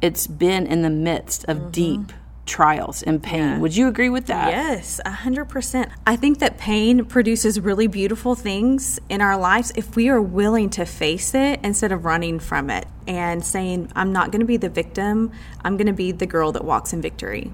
it's 0.00 0.26
been 0.26 0.66
in 0.66 0.82
the 0.82 0.90
midst 0.90 1.44
of 1.44 1.58
mm-hmm. 1.58 1.70
deep 1.70 2.12
trials 2.46 3.02
and 3.02 3.22
pain. 3.22 3.60
Would 3.60 3.76
you 3.76 3.88
agree 3.88 4.08
with 4.08 4.26
that? 4.26 4.50
Yes, 4.50 5.00
a 5.04 5.10
hundred 5.10 5.46
percent. 5.46 5.90
I 6.06 6.16
think 6.16 6.40
that 6.40 6.58
pain 6.58 7.04
produces 7.04 7.60
really 7.60 7.86
beautiful 7.86 8.34
things 8.34 8.98
in 9.08 9.20
our 9.20 9.36
lives 9.36 9.72
if 9.76 9.94
we 9.96 10.08
are 10.08 10.20
willing 10.20 10.70
to 10.70 10.84
face 10.84 11.34
it 11.34 11.60
instead 11.62 11.92
of 11.92 12.04
running 12.04 12.40
from 12.40 12.70
it 12.70 12.86
and 13.06 13.44
saying, 13.44 13.90
I'm 13.94 14.12
not 14.12 14.32
going 14.32 14.40
to 14.40 14.46
be 14.46 14.56
the 14.56 14.68
victim, 14.68 15.32
I'm 15.64 15.76
going 15.76 15.86
to 15.86 15.92
be 15.92 16.12
the 16.12 16.26
girl 16.26 16.52
that 16.52 16.64
walks 16.64 16.92
in 16.92 17.00
victory. 17.00 17.52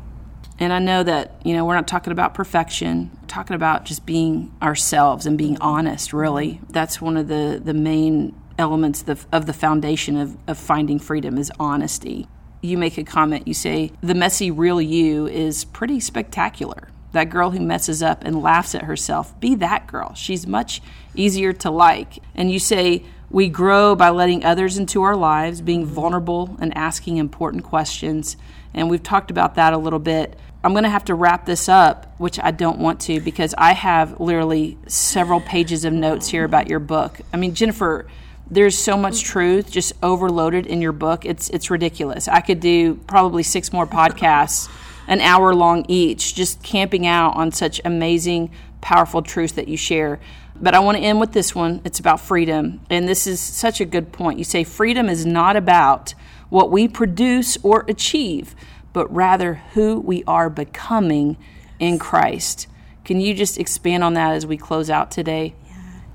And 0.61 0.73
I 0.73 0.81
know 0.81 1.05
that, 1.05 1.41
you 1.45 1.55
know, 1.55 1.65
we're 1.65 1.77
not 1.77 1.87
talking 1.87 2.13
about 2.13 2.35
perfection, 2.35 3.11
we're 3.21 3.29
talking 3.29 3.55
about 3.55 3.85
just 3.85 4.05
being 4.07 4.53
ourselves 4.61 5.25
and 5.27 5.39
being 5.39 5.57
honest, 5.61 6.13
really. 6.13 6.61
That's 6.71 7.01
one 7.01 7.17
of 7.17 7.29
the, 7.29 7.61
the 7.63 7.75
main 7.75 8.35
elements 8.59 9.05
of, 9.07 9.27
of 9.31 9.47
the 9.47 9.53
foundation 9.53 10.17
of, 10.17 10.37
of 10.49 10.59
finding 10.59 10.99
freedom 10.99 11.39
is 11.39 11.53
honesty. 11.61 12.27
You 12.61 12.77
make 12.77 12.99
a 12.99 13.05
comment, 13.05 13.47
you 13.47 13.55
say, 13.55 13.93
the 14.03 14.15
messy 14.15 14.51
real 14.51 14.81
you 14.81 15.27
is 15.27 15.65
pretty 15.65 16.01
spectacular. 16.01 16.89
That 17.13 17.31
girl 17.31 17.53
who 17.53 17.61
messes 17.61 18.03
up 18.03 18.25
and 18.25 18.43
laughs 18.43 18.75
at 18.75 18.85
herself, 18.85 19.39
be 19.41 19.55
that 19.57 19.87
girl. 19.87 20.15
She's 20.15 20.47
much 20.47 20.83
easier 21.15 21.53
to 21.55 21.71
like. 21.71 22.19
And 22.35 22.51
you 22.51 22.59
say, 22.59 23.05
we 23.31 23.49
grow 23.49 23.95
by 23.95 24.11
letting 24.11 24.45
others 24.45 24.79
into 24.79 25.03
our 25.03 25.17
lives, 25.17 25.61
being 25.61 25.85
vulnerable 25.85 26.57
and 26.61 26.77
asking 26.77 27.19
important 27.19 27.65
questions. 27.65 28.37
And 28.75 28.91
we've 28.91 29.03
talked 29.03 29.31
about 29.31 29.55
that 29.55 29.73
a 29.73 29.79
little 29.79 29.99
bit. 29.99 30.39
I'm 30.65 30.73
going 30.73 30.85
to 30.85 30.91
have 30.91 31.05
to 31.05 31.15
wrap 31.15 31.47
this 31.47 31.69
up, 31.69 32.13
which 32.19 32.41
I 32.41 32.51
don't 32.51 32.79
want 32.79 33.01
to 33.03 33.21
because 33.21 33.55
I 33.57 33.73
have 33.75 34.19
literally 34.19 34.77
several 34.87 35.41
pages 35.41 35.85
of 35.85 35.93
notes 35.93 36.29
here 36.29 36.45
about 36.45 36.69
your 36.69 36.81
book. 36.81 37.21
I 37.33 37.37
mean, 37.37 37.55
Jennifer, 37.55 38.07
There's 38.51 38.79
so 38.79 38.97
much 38.97 39.25
truth 39.25 39.71
just 39.71 39.93
overloaded 40.03 40.67
in 40.67 40.81
your 40.81 40.93
book. 40.93 41.27
It's 41.27 41.51
it's 41.51 41.71
ridiculous. 41.71 42.29
I 42.29 42.41
could 42.41 42.61
do 42.61 42.95
probably 43.07 43.43
six 43.43 43.73
more 43.73 43.87
podcasts, 43.87 44.71
an 45.07 45.21
hour 45.21 45.55
long 45.55 45.85
each, 45.89 46.35
just 46.35 46.63
camping 46.63 47.07
out 47.07 47.37
on 47.37 47.53
such 47.53 47.81
amazing, 47.85 48.51
powerful 48.81 49.21
truths 49.21 49.53
that 49.55 49.69
you 49.69 49.77
share. 49.77 50.19
But 50.61 50.75
I 50.75 50.81
want 50.81 50.97
to 50.97 51.05
end 51.05 51.21
with 51.21 51.33
this 51.33 51.55
one. 51.55 51.83
It's 51.85 52.01
about 52.01 52.21
freedom. 52.21 52.81
And 52.89 53.07
this 53.07 53.27
is 53.27 53.39
such 53.39 53.81
a 53.81 53.85
good 53.85 54.13
point. 54.13 54.39
You 54.39 54.45
say 54.45 54.65
freedom 54.65 55.09
is 55.09 55.27
not 55.27 55.55
about 55.55 56.15
what 56.49 56.71
we 56.71 56.89
produce 56.89 57.59
or 57.63 57.85
achieve, 57.87 58.57
but 58.93 59.13
rather 59.15 59.55
who 59.75 60.01
we 60.01 60.25
are 60.27 60.49
becoming 60.49 61.37
in 61.79 61.99
Christ. 61.99 62.67
Can 63.05 63.21
you 63.21 63.35
just 63.35 63.59
expand 63.59 64.03
on 64.03 64.15
that 64.15 64.33
as 64.33 64.47
we 64.47 64.57
close 64.57 64.91
out 64.91 65.11
today? 65.11 65.55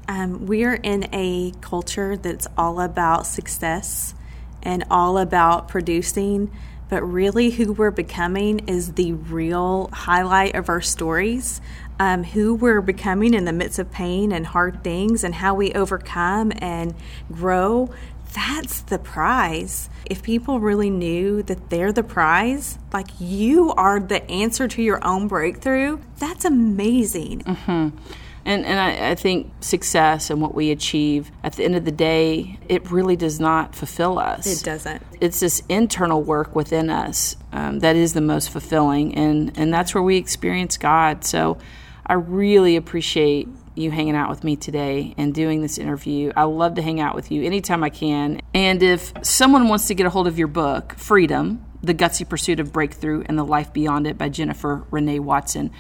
Um, 0.08 0.46
we 0.46 0.64
are 0.66 0.76
in 0.76 1.08
a 1.14 1.54
culture 1.62 2.18
that's 2.18 2.48
all 2.58 2.80
about 2.80 3.26
success 3.26 4.14
and 4.62 4.84
all 4.90 5.18
about 5.18 5.68
producing, 5.68 6.52
but 6.90 7.02
really 7.04 7.52
who 7.52 7.74
we're 7.74 7.92
becoming 7.92 8.68
is 8.68 8.94
the 8.94 9.14
real 9.14 9.90
highlight 9.92 10.56
of 10.56 10.70
our 10.70 10.82
stories. 10.82 11.62
Um, 12.00 12.24
who 12.24 12.56
we're 12.56 12.82
becoming 12.82 13.36
in 13.36 13.46
the 13.46 13.54
midst 13.54 13.78
of 13.78 13.92
pain 13.92 14.32
and 14.32 14.48
hard 14.48 14.84
things, 14.84 15.24
and 15.24 15.34
how 15.34 15.54
we 15.54 15.74
overcome 15.74 16.52
and 16.58 16.96
grow. 17.32 17.94
That's 18.34 18.82
the 18.82 18.98
prize. 18.98 19.90
If 20.06 20.24
people 20.24 20.60
really 20.60 20.90
knew 20.90 21.44
that 21.44 21.70
they're 21.70 21.94
the 21.94 22.04
prize, 22.04 22.80
like 22.92 23.10
you 23.20 23.72
are 23.74 24.00
the 24.00 24.30
answer 24.30 24.68
to 24.68 24.82
your 24.82 25.06
own 25.06 25.28
breakthrough, 25.28 26.00
that's 26.18 26.46
amazing. 26.46 27.44
Mm-hmm. 27.44 27.98
And, 28.46 28.66
and 28.66 28.80
I, 28.80 29.12
I, 29.12 29.16
think 29.16 29.54
success 29.62 30.30
and 30.30 30.42
what 30.42 30.54
we 30.54 30.72
achieve 30.72 31.32
at 31.44 31.54
the 31.54 31.64
end 31.64 31.76
of 31.76 31.86
the 31.86 31.92
day, 31.92 32.60
it 32.68 32.92
really 32.92 33.16
does 33.16 33.40
not 33.40 33.74
fulfill 33.74 34.20
us. 34.20 34.46
It 34.46 34.66
doesn't. 34.66 35.02
It's 35.22 35.40
this 35.40 35.64
internal 35.70 36.22
work 36.22 36.54
within 36.54 36.90
us 36.90 37.38
um, 37.54 37.80
that 37.80 37.96
is 37.96 38.14
the 38.14 38.22
most 38.22 38.50
fulfilling, 38.50 39.16
and, 39.16 39.58
and 39.58 39.74
that's 39.74 39.96
where 39.96 40.04
we 40.04 40.18
experience 40.18 40.76
God. 40.76 41.24
So 41.24 41.58
I 42.06 42.14
really 42.14 42.76
appreciate 42.76 43.48
you 43.76 43.92
hanging 43.92 44.16
out 44.16 44.30
with 44.30 44.44
me 44.44 44.56
today 44.56 45.14
and 45.18 45.34
doing 45.34 45.62
this 45.62 45.78
interview. 45.78 46.32
I 46.36 46.44
love 46.44 46.76
to 46.76 46.82
hang 46.82 47.00
out 47.00 47.16
with 47.16 47.32
you 47.32 47.44
anytime 47.44 47.84
I 47.84 47.90
can. 47.90 48.42
And 48.54 48.84
if 48.84 49.14
someone 49.22 49.68
wants 49.68 49.88
to 49.88 49.96
get 49.96 50.06
a 50.06 50.10
hold 50.10 50.28
of 50.28 50.38
your 50.38 50.48
book, 50.48 50.94
Freedom 50.96 51.66
The 51.82 51.94
Gutsy 51.94 52.28
Pursuit 52.28 52.60
of 52.60 52.72
Breakthrough 52.72 53.24
and 53.26 53.38
the 53.38 53.44
Life 53.44 53.74
Beyond 53.74 54.06
It 54.06 54.18
by 54.18 54.30
Jennifer 54.30 54.86
Renee 54.92 55.20
Watson, 55.20 55.72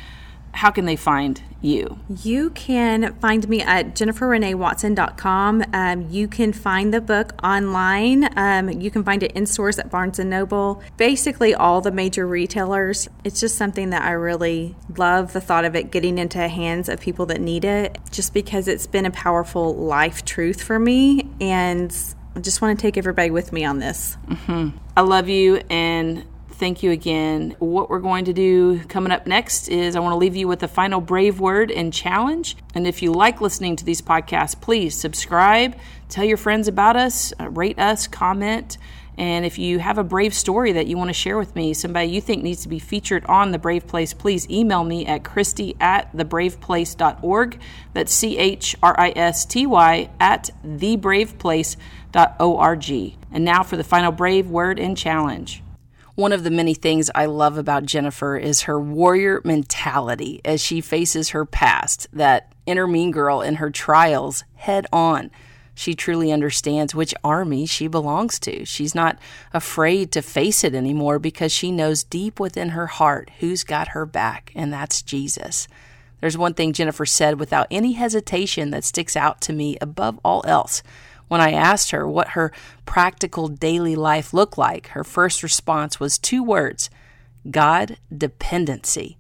how 0.53 0.71
can 0.71 0.85
they 0.85 0.95
find 0.95 1.41
you? 1.63 1.99
You 2.23 2.49
can 2.51 3.13
find 3.15 3.47
me 3.47 3.61
at 3.61 3.95
jenniferreneewatson.com. 3.95 5.63
Um, 5.73 6.09
you 6.09 6.27
can 6.27 6.53
find 6.53 6.93
the 6.93 7.01
book 7.01 7.33
online. 7.43 8.29
Um, 8.37 8.69
you 8.69 8.91
can 8.91 9.03
find 9.03 9.23
it 9.23 9.31
in 9.33 9.45
stores 9.45 9.79
at 9.79 9.89
Barnes 9.89 10.19
& 10.19 10.19
Noble, 10.19 10.81
basically 10.97 11.55
all 11.55 11.81
the 11.81 11.91
major 11.91 12.27
retailers. 12.27 13.07
It's 13.23 13.39
just 13.39 13.57
something 13.57 13.91
that 13.91 14.03
I 14.03 14.11
really 14.11 14.75
love 14.97 15.33
the 15.33 15.41
thought 15.41 15.65
of 15.65 15.75
it 15.75 15.91
getting 15.91 16.17
into 16.17 16.47
hands 16.47 16.89
of 16.89 16.99
people 16.99 17.25
that 17.27 17.41
need 17.41 17.65
it, 17.65 17.97
just 18.11 18.33
because 18.33 18.67
it's 18.67 18.87
been 18.87 19.05
a 19.05 19.11
powerful 19.11 19.75
life 19.75 20.25
truth 20.25 20.61
for 20.61 20.77
me. 20.77 21.29
And 21.39 21.95
I 22.35 22.39
just 22.39 22.61
want 22.61 22.77
to 22.77 22.81
take 22.81 22.97
everybody 22.97 23.31
with 23.31 23.53
me 23.53 23.63
on 23.63 23.79
this. 23.79 24.17
Mm-hmm. 24.27 24.77
I 24.97 25.01
love 25.01 25.29
you 25.29 25.61
and 25.69 26.25
thank 26.53 26.83
you 26.83 26.91
again. 26.91 27.55
What 27.59 27.89
we're 27.89 27.99
going 27.99 28.25
to 28.25 28.33
do 28.33 28.79
coming 28.85 29.11
up 29.11 29.27
next 29.27 29.67
is 29.67 29.95
I 29.95 29.99
want 29.99 30.13
to 30.13 30.17
leave 30.17 30.35
you 30.35 30.47
with 30.47 30.63
a 30.63 30.67
final 30.67 31.01
brave 31.01 31.39
word 31.39 31.71
and 31.71 31.91
challenge. 31.91 32.55
And 32.75 32.87
if 32.87 33.01
you 33.01 33.11
like 33.11 33.41
listening 33.41 33.75
to 33.77 33.85
these 33.85 34.01
podcasts, 34.01 34.59
please 34.59 34.97
subscribe, 34.97 35.75
tell 36.09 36.23
your 36.23 36.37
friends 36.37 36.67
about 36.67 36.95
us, 36.95 37.33
uh, 37.39 37.49
rate 37.49 37.79
us, 37.79 38.07
comment. 38.07 38.77
And 39.17 39.45
if 39.45 39.59
you 39.59 39.79
have 39.79 39.97
a 39.97 40.03
brave 40.03 40.33
story 40.33 40.73
that 40.73 40.87
you 40.87 40.97
want 40.97 41.09
to 41.09 41.13
share 41.13 41.37
with 41.37 41.55
me, 41.55 41.73
somebody 41.73 42.07
you 42.07 42.21
think 42.21 42.43
needs 42.43 42.63
to 42.63 42.69
be 42.69 42.79
featured 42.79 43.23
on 43.25 43.51
The 43.51 43.59
Brave 43.59 43.87
Place, 43.87 44.13
please 44.13 44.49
email 44.49 44.83
me 44.83 45.05
at 45.05 45.23
Christy 45.23 45.75
at 45.79 46.11
thebraveplace.org. 46.15 47.59
That's 47.93 48.13
C 48.13 48.37
H 48.37 48.75
R 48.81 48.95
I 48.97 49.13
S 49.15 49.45
T 49.45 49.67
Y 49.67 50.09
at 50.19 50.49
thebraveplace.org. 50.65 53.17
And 53.31 53.45
now 53.45 53.63
for 53.63 53.77
the 53.77 53.83
final 53.83 54.11
brave 54.11 54.47
word 54.47 54.79
and 54.79 54.97
challenge. 54.97 55.62
One 56.15 56.31
of 56.31 56.43
the 56.43 56.51
many 56.51 56.75
things 56.75 57.09
I 57.15 57.25
love 57.25 57.57
about 57.57 57.87
Jennifer 57.87 58.37
is 58.37 58.61
her 58.61 58.79
warrior 58.79 59.41
mentality 59.43 60.41
as 60.45 60.61
she 60.61 60.79
faces 60.79 61.29
her 61.29 61.43
past, 61.43 62.05
that 62.13 62.53
inner 62.67 62.85
mean 62.85 63.09
girl 63.09 63.41
in 63.41 63.55
her 63.55 63.71
trials 63.71 64.43
head 64.53 64.85
on. 64.93 65.31
She 65.73 65.95
truly 65.95 66.31
understands 66.31 66.93
which 66.93 67.15
army 67.23 67.65
she 67.65 67.87
belongs 67.87 68.37
to. 68.41 68.63
She's 68.63 68.93
not 68.93 69.17
afraid 69.53 70.11
to 70.11 70.21
face 70.21 70.63
it 70.63 70.75
anymore 70.75 71.17
because 71.17 71.51
she 71.51 71.71
knows 71.71 72.03
deep 72.03 72.39
within 72.39 72.69
her 72.69 72.85
heart 72.85 73.31
who's 73.39 73.63
got 73.63 73.89
her 73.89 74.05
back, 74.05 74.51
and 74.53 74.71
that's 74.71 75.01
Jesus. 75.01 75.67
There's 76.21 76.37
one 76.37 76.53
thing 76.53 76.73
Jennifer 76.73 77.07
said 77.07 77.39
without 77.39 77.65
any 77.71 77.93
hesitation 77.93 78.69
that 78.69 78.83
sticks 78.83 79.17
out 79.17 79.41
to 79.41 79.51
me 79.51 79.77
above 79.81 80.19
all 80.23 80.43
else. 80.45 80.83
When 81.33 81.41
I 81.41 81.53
asked 81.53 81.89
her 81.89 82.07
what 82.07 82.27
her 82.37 82.51
practical 82.85 83.47
daily 83.47 83.95
life 83.95 84.35
looked 84.35 84.55
like, 84.55 84.89
her 84.89 85.03
first 85.03 85.41
response 85.41 85.99
was 85.99 86.19
two 86.19 86.43
words 86.43 86.91
God 87.49 87.97
dependency. 88.15 89.17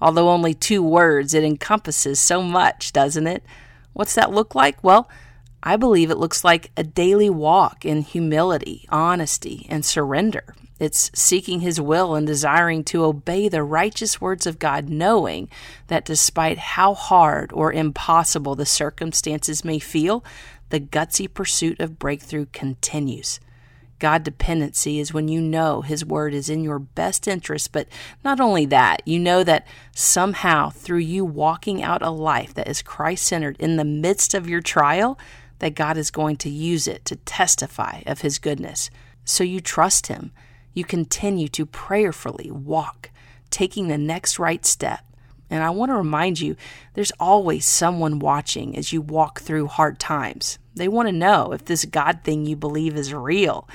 Although 0.00 0.30
only 0.30 0.54
two 0.54 0.80
words, 0.80 1.34
it 1.34 1.42
encompasses 1.42 2.20
so 2.20 2.40
much, 2.40 2.92
doesn't 2.92 3.26
it? 3.26 3.42
What's 3.94 4.14
that 4.14 4.30
look 4.30 4.54
like? 4.54 4.84
Well, 4.84 5.10
I 5.60 5.74
believe 5.74 6.08
it 6.08 6.18
looks 6.18 6.44
like 6.44 6.70
a 6.76 6.84
daily 6.84 7.28
walk 7.28 7.84
in 7.84 8.02
humility, 8.02 8.86
honesty, 8.88 9.66
and 9.68 9.84
surrender. 9.84 10.54
It's 10.78 11.10
seeking 11.14 11.60
His 11.60 11.80
will 11.80 12.14
and 12.14 12.28
desiring 12.28 12.84
to 12.84 13.04
obey 13.04 13.48
the 13.48 13.64
righteous 13.64 14.20
words 14.20 14.46
of 14.46 14.60
God, 14.60 14.88
knowing 14.88 15.48
that 15.88 16.04
despite 16.04 16.58
how 16.58 16.94
hard 16.94 17.52
or 17.52 17.72
impossible 17.72 18.54
the 18.54 18.64
circumstances 18.64 19.64
may 19.64 19.80
feel, 19.80 20.24
the 20.70 20.80
gutsy 20.80 21.32
pursuit 21.32 21.78
of 21.80 21.98
breakthrough 21.98 22.46
continues. 22.52 23.38
God 23.98 24.24
dependency 24.24 24.98
is 24.98 25.12
when 25.12 25.28
you 25.28 25.40
know 25.40 25.82
His 25.82 26.04
Word 26.04 26.32
is 26.32 26.48
in 26.48 26.64
your 26.64 26.78
best 26.78 27.28
interest, 27.28 27.70
but 27.70 27.86
not 28.24 28.40
only 28.40 28.64
that, 28.66 29.02
you 29.06 29.18
know 29.18 29.44
that 29.44 29.66
somehow 29.94 30.70
through 30.70 30.98
you 30.98 31.24
walking 31.24 31.82
out 31.82 32.02
a 32.02 32.10
life 32.10 32.54
that 32.54 32.66
is 32.66 32.82
Christ 32.82 33.26
centered 33.26 33.56
in 33.60 33.76
the 33.76 33.84
midst 33.84 34.32
of 34.32 34.48
your 34.48 34.62
trial, 34.62 35.18
that 35.58 35.74
God 35.74 35.98
is 35.98 36.10
going 36.10 36.36
to 36.38 36.48
use 36.48 36.88
it 36.88 37.04
to 37.04 37.16
testify 37.16 38.00
of 38.06 38.22
His 38.22 38.38
goodness. 38.38 38.90
So 39.24 39.44
you 39.44 39.60
trust 39.60 40.06
Him. 40.06 40.32
You 40.72 40.84
continue 40.84 41.48
to 41.48 41.66
prayerfully 41.66 42.50
walk, 42.50 43.10
taking 43.50 43.88
the 43.88 43.98
next 43.98 44.38
right 44.38 44.64
step 44.64 45.04
and 45.50 45.64
I 45.64 45.70
want 45.70 45.90
to 45.90 45.96
remind 45.96 46.40
you 46.40 46.56
there's 46.94 47.12
always 47.18 47.66
someone 47.66 48.20
watching 48.20 48.76
as 48.76 48.92
you 48.92 49.02
walk 49.02 49.40
through 49.40 49.66
hard 49.66 49.98
times. 49.98 50.58
They 50.74 50.86
want 50.86 51.08
to 51.08 51.12
know 51.12 51.52
if 51.52 51.64
this 51.64 51.84
God 51.84 52.20
thing 52.22 52.46
you 52.46 52.54
believe 52.54 52.96
is 52.96 53.12
real. 53.12 53.68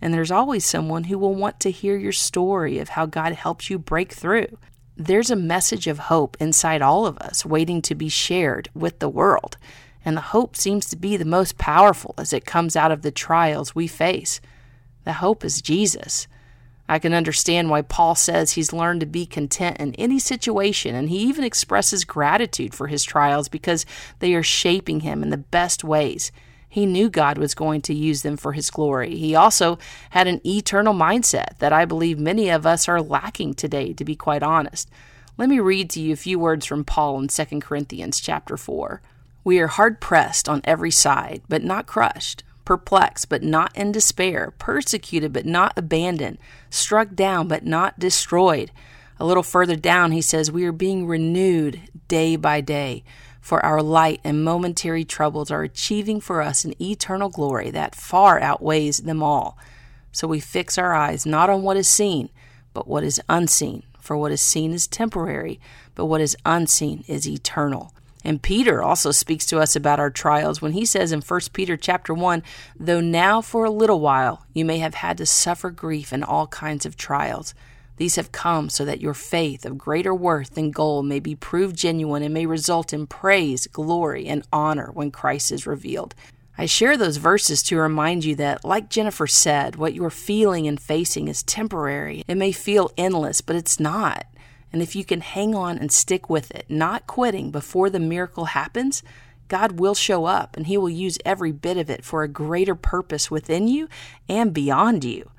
And 0.00 0.14
there's 0.14 0.30
always 0.30 0.64
someone 0.64 1.04
who 1.04 1.18
will 1.18 1.34
want 1.34 1.60
to 1.60 1.70
hear 1.70 1.96
your 1.96 2.12
story 2.12 2.78
of 2.78 2.90
how 2.90 3.04
God 3.04 3.34
helped 3.34 3.68
you 3.68 3.78
break 3.78 4.12
through. 4.12 4.56
There's 4.96 5.30
a 5.30 5.36
message 5.36 5.86
of 5.86 5.98
hope 5.98 6.36
inside 6.40 6.82
all 6.82 7.06
of 7.06 7.18
us 7.18 7.44
waiting 7.44 7.82
to 7.82 7.94
be 7.94 8.08
shared 8.08 8.70
with 8.74 8.98
the 8.98 9.08
world. 9.08 9.56
And 10.04 10.16
the 10.16 10.22
hope 10.22 10.56
seems 10.56 10.86
to 10.86 10.96
be 10.96 11.16
the 11.16 11.24
most 11.24 11.58
powerful 11.58 12.14
as 12.16 12.32
it 12.32 12.46
comes 12.46 12.74
out 12.74 12.90
of 12.90 13.02
the 13.02 13.10
trials 13.10 13.74
we 13.74 13.86
face. 13.86 14.40
The 15.04 15.14
hope 15.14 15.44
is 15.44 15.60
Jesus. 15.60 16.26
I 16.88 16.98
can 16.98 17.12
understand 17.12 17.68
why 17.68 17.82
Paul 17.82 18.14
says 18.14 18.52
he's 18.52 18.72
learned 18.72 19.00
to 19.00 19.06
be 19.06 19.26
content 19.26 19.76
in 19.78 19.94
any 19.96 20.18
situation, 20.18 20.94
and 20.94 21.10
he 21.10 21.18
even 21.18 21.44
expresses 21.44 22.04
gratitude 22.04 22.74
for 22.74 22.86
his 22.86 23.04
trials 23.04 23.48
because 23.48 23.84
they 24.20 24.34
are 24.34 24.42
shaping 24.42 25.00
him 25.00 25.22
in 25.22 25.28
the 25.28 25.36
best 25.36 25.84
ways. 25.84 26.32
He 26.68 26.86
knew 26.86 27.10
God 27.10 27.36
was 27.36 27.54
going 27.54 27.82
to 27.82 27.94
use 27.94 28.22
them 28.22 28.36
for 28.36 28.52
his 28.52 28.70
glory. 28.70 29.16
He 29.16 29.34
also 29.34 29.78
had 30.10 30.26
an 30.26 30.40
eternal 30.46 30.94
mindset 30.94 31.58
that 31.58 31.72
I 31.72 31.84
believe 31.84 32.18
many 32.18 32.48
of 32.48 32.66
us 32.66 32.88
are 32.88 33.02
lacking 33.02 33.54
today, 33.54 33.92
to 33.92 34.04
be 34.04 34.16
quite 34.16 34.42
honest. 34.42 34.88
Let 35.36 35.48
me 35.48 35.60
read 35.60 35.90
to 35.90 36.00
you 36.00 36.14
a 36.14 36.16
few 36.16 36.38
words 36.38 36.64
from 36.64 36.84
Paul 36.84 37.20
in 37.20 37.28
2 37.28 37.60
Corinthians 37.60 38.18
chapter 38.18 38.56
4. 38.56 39.02
We 39.44 39.60
are 39.60 39.68
hard 39.68 40.00
pressed 40.00 40.48
on 40.48 40.62
every 40.64 40.90
side, 40.90 41.42
but 41.48 41.62
not 41.62 41.86
crushed 41.86 42.42
perplexed 42.68 43.30
but 43.30 43.42
not 43.42 43.74
in 43.74 43.90
despair, 43.90 44.52
persecuted 44.58 45.32
but 45.32 45.46
not 45.46 45.72
abandoned, 45.74 46.36
struck 46.68 47.14
down 47.14 47.48
but 47.48 47.64
not 47.64 47.98
destroyed. 47.98 48.70
A 49.18 49.24
little 49.24 49.42
further 49.42 49.74
down, 49.74 50.12
he 50.12 50.20
says, 50.20 50.52
We 50.52 50.66
are 50.66 50.72
being 50.72 51.06
renewed 51.06 51.80
day 52.08 52.36
by 52.36 52.60
day, 52.60 53.04
for 53.40 53.64
our 53.64 53.80
light 53.80 54.20
and 54.22 54.44
momentary 54.44 55.02
troubles 55.02 55.50
are 55.50 55.62
achieving 55.62 56.20
for 56.20 56.42
us 56.42 56.66
an 56.66 56.74
eternal 56.78 57.30
glory 57.30 57.70
that 57.70 57.94
far 57.94 58.38
outweighs 58.38 58.98
them 58.98 59.22
all. 59.22 59.56
So 60.12 60.28
we 60.28 60.38
fix 60.38 60.76
our 60.76 60.92
eyes 60.92 61.24
not 61.24 61.48
on 61.48 61.62
what 61.62 61.78
is 61.78 61.88
seen, 61.88 62.28
but 62.74 62.86
what 62.86 63.02
is 63.02 63.18
unseen. 63.30 63.82
For 63.98 64.14
what 64.14 64.30
is 64.30 64.42
seen 64.42 64.74
is 64.74 64.86
temporary, 64.86 65.58
but 65.94 66.04
what 66.04 66.20
is 66.20 66.36
unseen 66.44 67.02
is 67.08 67.26
eternal. 67.26 67.94
And 68.24 68.42
Peter 68.42 68.82
also 68.82 69.10
speaks 69.10 69.46
to 69.46 69.58
us 69.58 69.76
about 69.76 70.00
our 70.00 70.10
trials 70.10 70.60
when 70.60 70.72
he 70.72 70.84
says 70.84 71.12
in 71.12 71.20
1 71.20 71.40
Peter 71.52 71.76
chapter 71.76 72.12
1, 72.12 72.42
though 72.78 73.00
now 73.00 73.40
for 73.40 73.64
a 73.64 73.70
little 73.70 74.00
while 74.00 74.44
you 74.52 74.64
may 74.64 74.78
have 74.78 74.94
had 74.94 75.18
to 75.18 75.26
suffer 75.26 75.70
grief 75.70 76.12
in 76.12 76.22
all 76.22 76.46
kinds 76.48 76.84
of 76.84 76.96
trials. 76.96 77.54
These 77.96 78.16
have 78.16 78.32
come 78.32 78.70
so 78.70 78.84
that 78.84 79.00
your 79.00 79.14
faith 79.14 79.66
of 79.66 79.76
greater 79.76 80.14
worth 80.14 80.54
than 80.54 80.70
gold 80.70 81.06
may 81.06 81.18
be 81.18 81.34
proved 81.34 81.76
genuine 81.76 82.22
and 82.22 82.32
may 82.32 82.46
result 82.46 82.92
in 82.92 83.08
praise, 83.08 83.66
glory, 83.66 84.26
and 84.26 84.46
honor 84.52 84.90
when 84.92 85.10
Christ 85.10 85.50
is 85.50 85.66
revealed. 85.66 86.14
I 86.56 86.66
share 86.66 86.96
those 86.96 87.18
verses 87.18 87.62
to 87.64 87.76
remind 87.76 88.24
you 88.24 88.34
that, 88.36 88.64
like 88.64 88.88
Jennifer 88.88 89.28
said, 89.28 89.76
what 89.76 89.94
you're 89.94 90.10
feeling 90.10 90.66
and 90.66 90.80
facing 90.80 91.28
is 91.28 91.44
temporary. 91.44 92.24
It 92.26 92.36
may 92.36 92.50
feel 92.50 92.90
endless, 92.96 93.40
but 93.40 93.54
it's 93.56 93.78
not. 93.78 94.26
And 94.72 94.82
if 94.82 94.94
you 94.94 95.04
can 95.04 95.20
hang 95.20 95.54
on 95.54 95.78
and 95.78 95.90
stick 95.90 96.28
with 96.28 96.50
it, 96.50 96.66
not 96.68 97.06
quitting 97.06 97.50
before 97.50 97.90
the 97.90 98.00
miracle 98.00 98.46
happens, 98.46 99.02
God 99.48 99.80
will 99.80 99.94
show 99.94 100.26
up 100.26 100.56
and 100.56 100.66
He 100.66 100.76
will 100.76 100.90
use 100.90 101.18
every 101.24 101.52
bit 101.52 101.76
of 101.76 101.90
it 101.90 102.04
for 102.04 102.22
a 102.22 102.28
greater 102.28 102.74
purpose 102.74 103.30
within 103.30 103.66
you 103.66 103.88
and 104.28 104.52
beyond 104.52 105.04
you. 105.04 105.30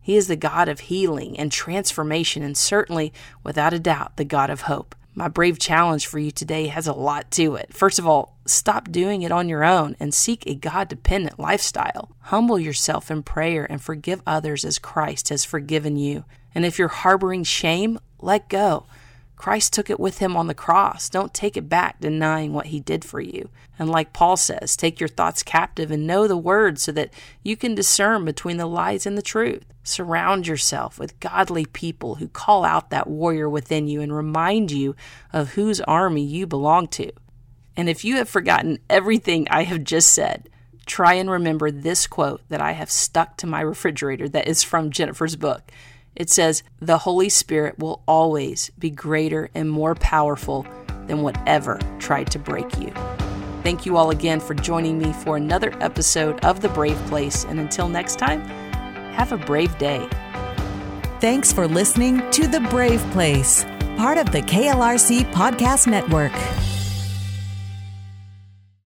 He 0.00 0.16
is 0.16 0.28
the 0.28 0.36
God 0.36 0.68
of 0.68 0.80
healing 0.80 1.38
and 1.38 1.50
transformation, 1.50 2.42
and 2.42 2.58
certainly, 2.58 3.10
without 3.42 3.72
a 3.72 3.78
doubt, 3.78 4.18
the 4.18 4.24
God 4.26 4.50
of 4.50 4.62
hope. 4.62 4.94
My 5.14 5.28
brave 5.28 5.58
challenge 5.58 6.06
for 6.06 6.18
you 6.18 6.30
today 6.30 6.66
has 6.66 6.86
a 6.86 6.92
lot 6.92 7.30
to 7.32 7.54
it. 7.54 7.72
First 7.72 7.98
of 7.98 8.06
all, 8.06 8.36
stop 8.44 8.90
doing 8.90 9.22
it 9.22 9.32
on 9.32 9.48
your 9.48 9.64
own 9.64 9.96
and 9.98 10.12
seek 10.12 10.44
a 10.44 10.54
God 10.54 10.88
dependent 10.88 11.38
lifestyle. 11.38 12.10
Humble 12.20 12.58
yourself 12.58 13.10
in 13.10 13.22
prayer 13.22 13.64
and 13.70 13.80
forgive 13.80 14.20
others 14.26 14.62
as 14.64 14.78
Christ 14.78 15.30
has 15.30 15.44
forgiven 15.44 15.96
you. 15.96 16.24
And 16.54 16.64
if 16.64 16.78
you're 16.78 16.88
harboring 16.88 17.44
shame, 17.44 17.98
let 18.20 18.48
go. 18.48 18.86
Christ 19.36 19.72
took 19.72 19.90
it 19.90 20.00
with 20.00 20.18
him 20.18 20.36
on 20.36 20.46
the 20.46 20.54
cross. 20.54 21.08
Don't 21.08 21.34
take 21.34 21.56
it 21.56 21.68
back, 21.68 22.00
denying 22.00 22.52
what 22.52 22.66
he 22.66 22.80
did 22.80 23.04
for 23.04 23.20
you. 23.20 23.50
And 23.78 23.90
like 23.90 24.12
Paul 24.12 24.36
says, 24.36 24.76
take 24.76 25.00
your 25.00 25.08
thoughts 25.08 25.42
captive 25.42 25.90
and 25.90 26.06
know 26.06 26.28
the 26.28 26.36
word 26.36 26.78
so 26.78 26.92
that 26.92 27.12
you 27.42 27.56
can 27.56 27.74
discern 27.74 28.24
between 28.24 28.56
the 28.56 28.66
lies 28.66 29.06
and 29.06 29.18
the 29.18 29.22
truth. 29.22 29.64
Surround 29.82 30.46
yourself 30.46 30.98
with 30.98 31.18
godly 31.20 31.66
people 31.66 32.14
who 32.14 32.28
call 32.28 32.64
out 32.64 32.90
that 32.90 33.08
warrior 33.08 33.48
within 33.48 33.88
you 33.88 34.00
and 34.00 34.14
remind 34.14 34.70
you 34.70 34.94
of 35.32 35.50
whose 35.50 35.80
army 35.82 36.24
you 36.24 36.46
belong 36.46 36.86
to. 36.88 37.10
And 37.76 37.88
if 37.88 38.04
you 38.04 38.16
have 38.16 38.28
forgotten 38.28 38.78
everything 38.88 39.48
I 39.50 39.64
have 39.64 39.82
just 39.82 40.14
said, 40.14 40.48
try 40.86 41.14
and 41.14 41.28
remember 41.28 41.70
this 41.70 42.06
quote 42.06 42.40
that 42.48 42.60
I 42.60 42.72
have 42.72 42.90
stuck 42.90 43.36
to 43.38 43.46
my 43.46 43.60
refrigerator 43.62 44.28
that 44.28 44.48
is 44.48 44.62
from 44.62 44.90
Jennifer's 44.90 45.36
book. 45.36 45.70
It 46.16 46.30
says, 46.30 46.62
The 46.80 46.98
Holy 46.98 47.28
Spirit 47.28 47.78
will 47.78 48.02
always 48.06 48.70
be 48.78 48.90
greater 48.90 49.50
and 49.54 49.70
more 49.70 49.94
powerful 49.94 50.66
than 51.06 51.22
whatever 51.22 51.78
tried 51.98 52.30
to 52.32 52.38
break 52.38 52.78
you. 52.78 52.92
Thank 53.62 53.86
you 53.86 53.96
all 53.96 54.10
again 54.10 54.40
for 54.40 54.54
joining 54.54 54.98
me 54.98 55.12
for 55.12 55.36
another 55.36 55.72
episode 55.82 56.44
of 56.44 56.60
The 56.60 56.68
Brave 56.68 56.98
Place. 57.06 57.44
And 57.44 57.58
until 57.58 57.88
next 57.88 58.18
time, 58.18 58.42
have 59.14 59.32
a 59.32 59.38
brave 59.38 59.76
day. 59.78 60.06
Thanks 61.20 61.52
for 61.52 61.66
listening 61.66 62.22
to 62.32 62.46
The 62.46 62.60
Brave 62.60 63.00
Place, 63.12 63.64
part 63.96 64.18
of 64.18 64.30
the 64.32 64.42
KLRC 64.42 65.32
Podcast 65.32 65.86
Network. 65.86 66.32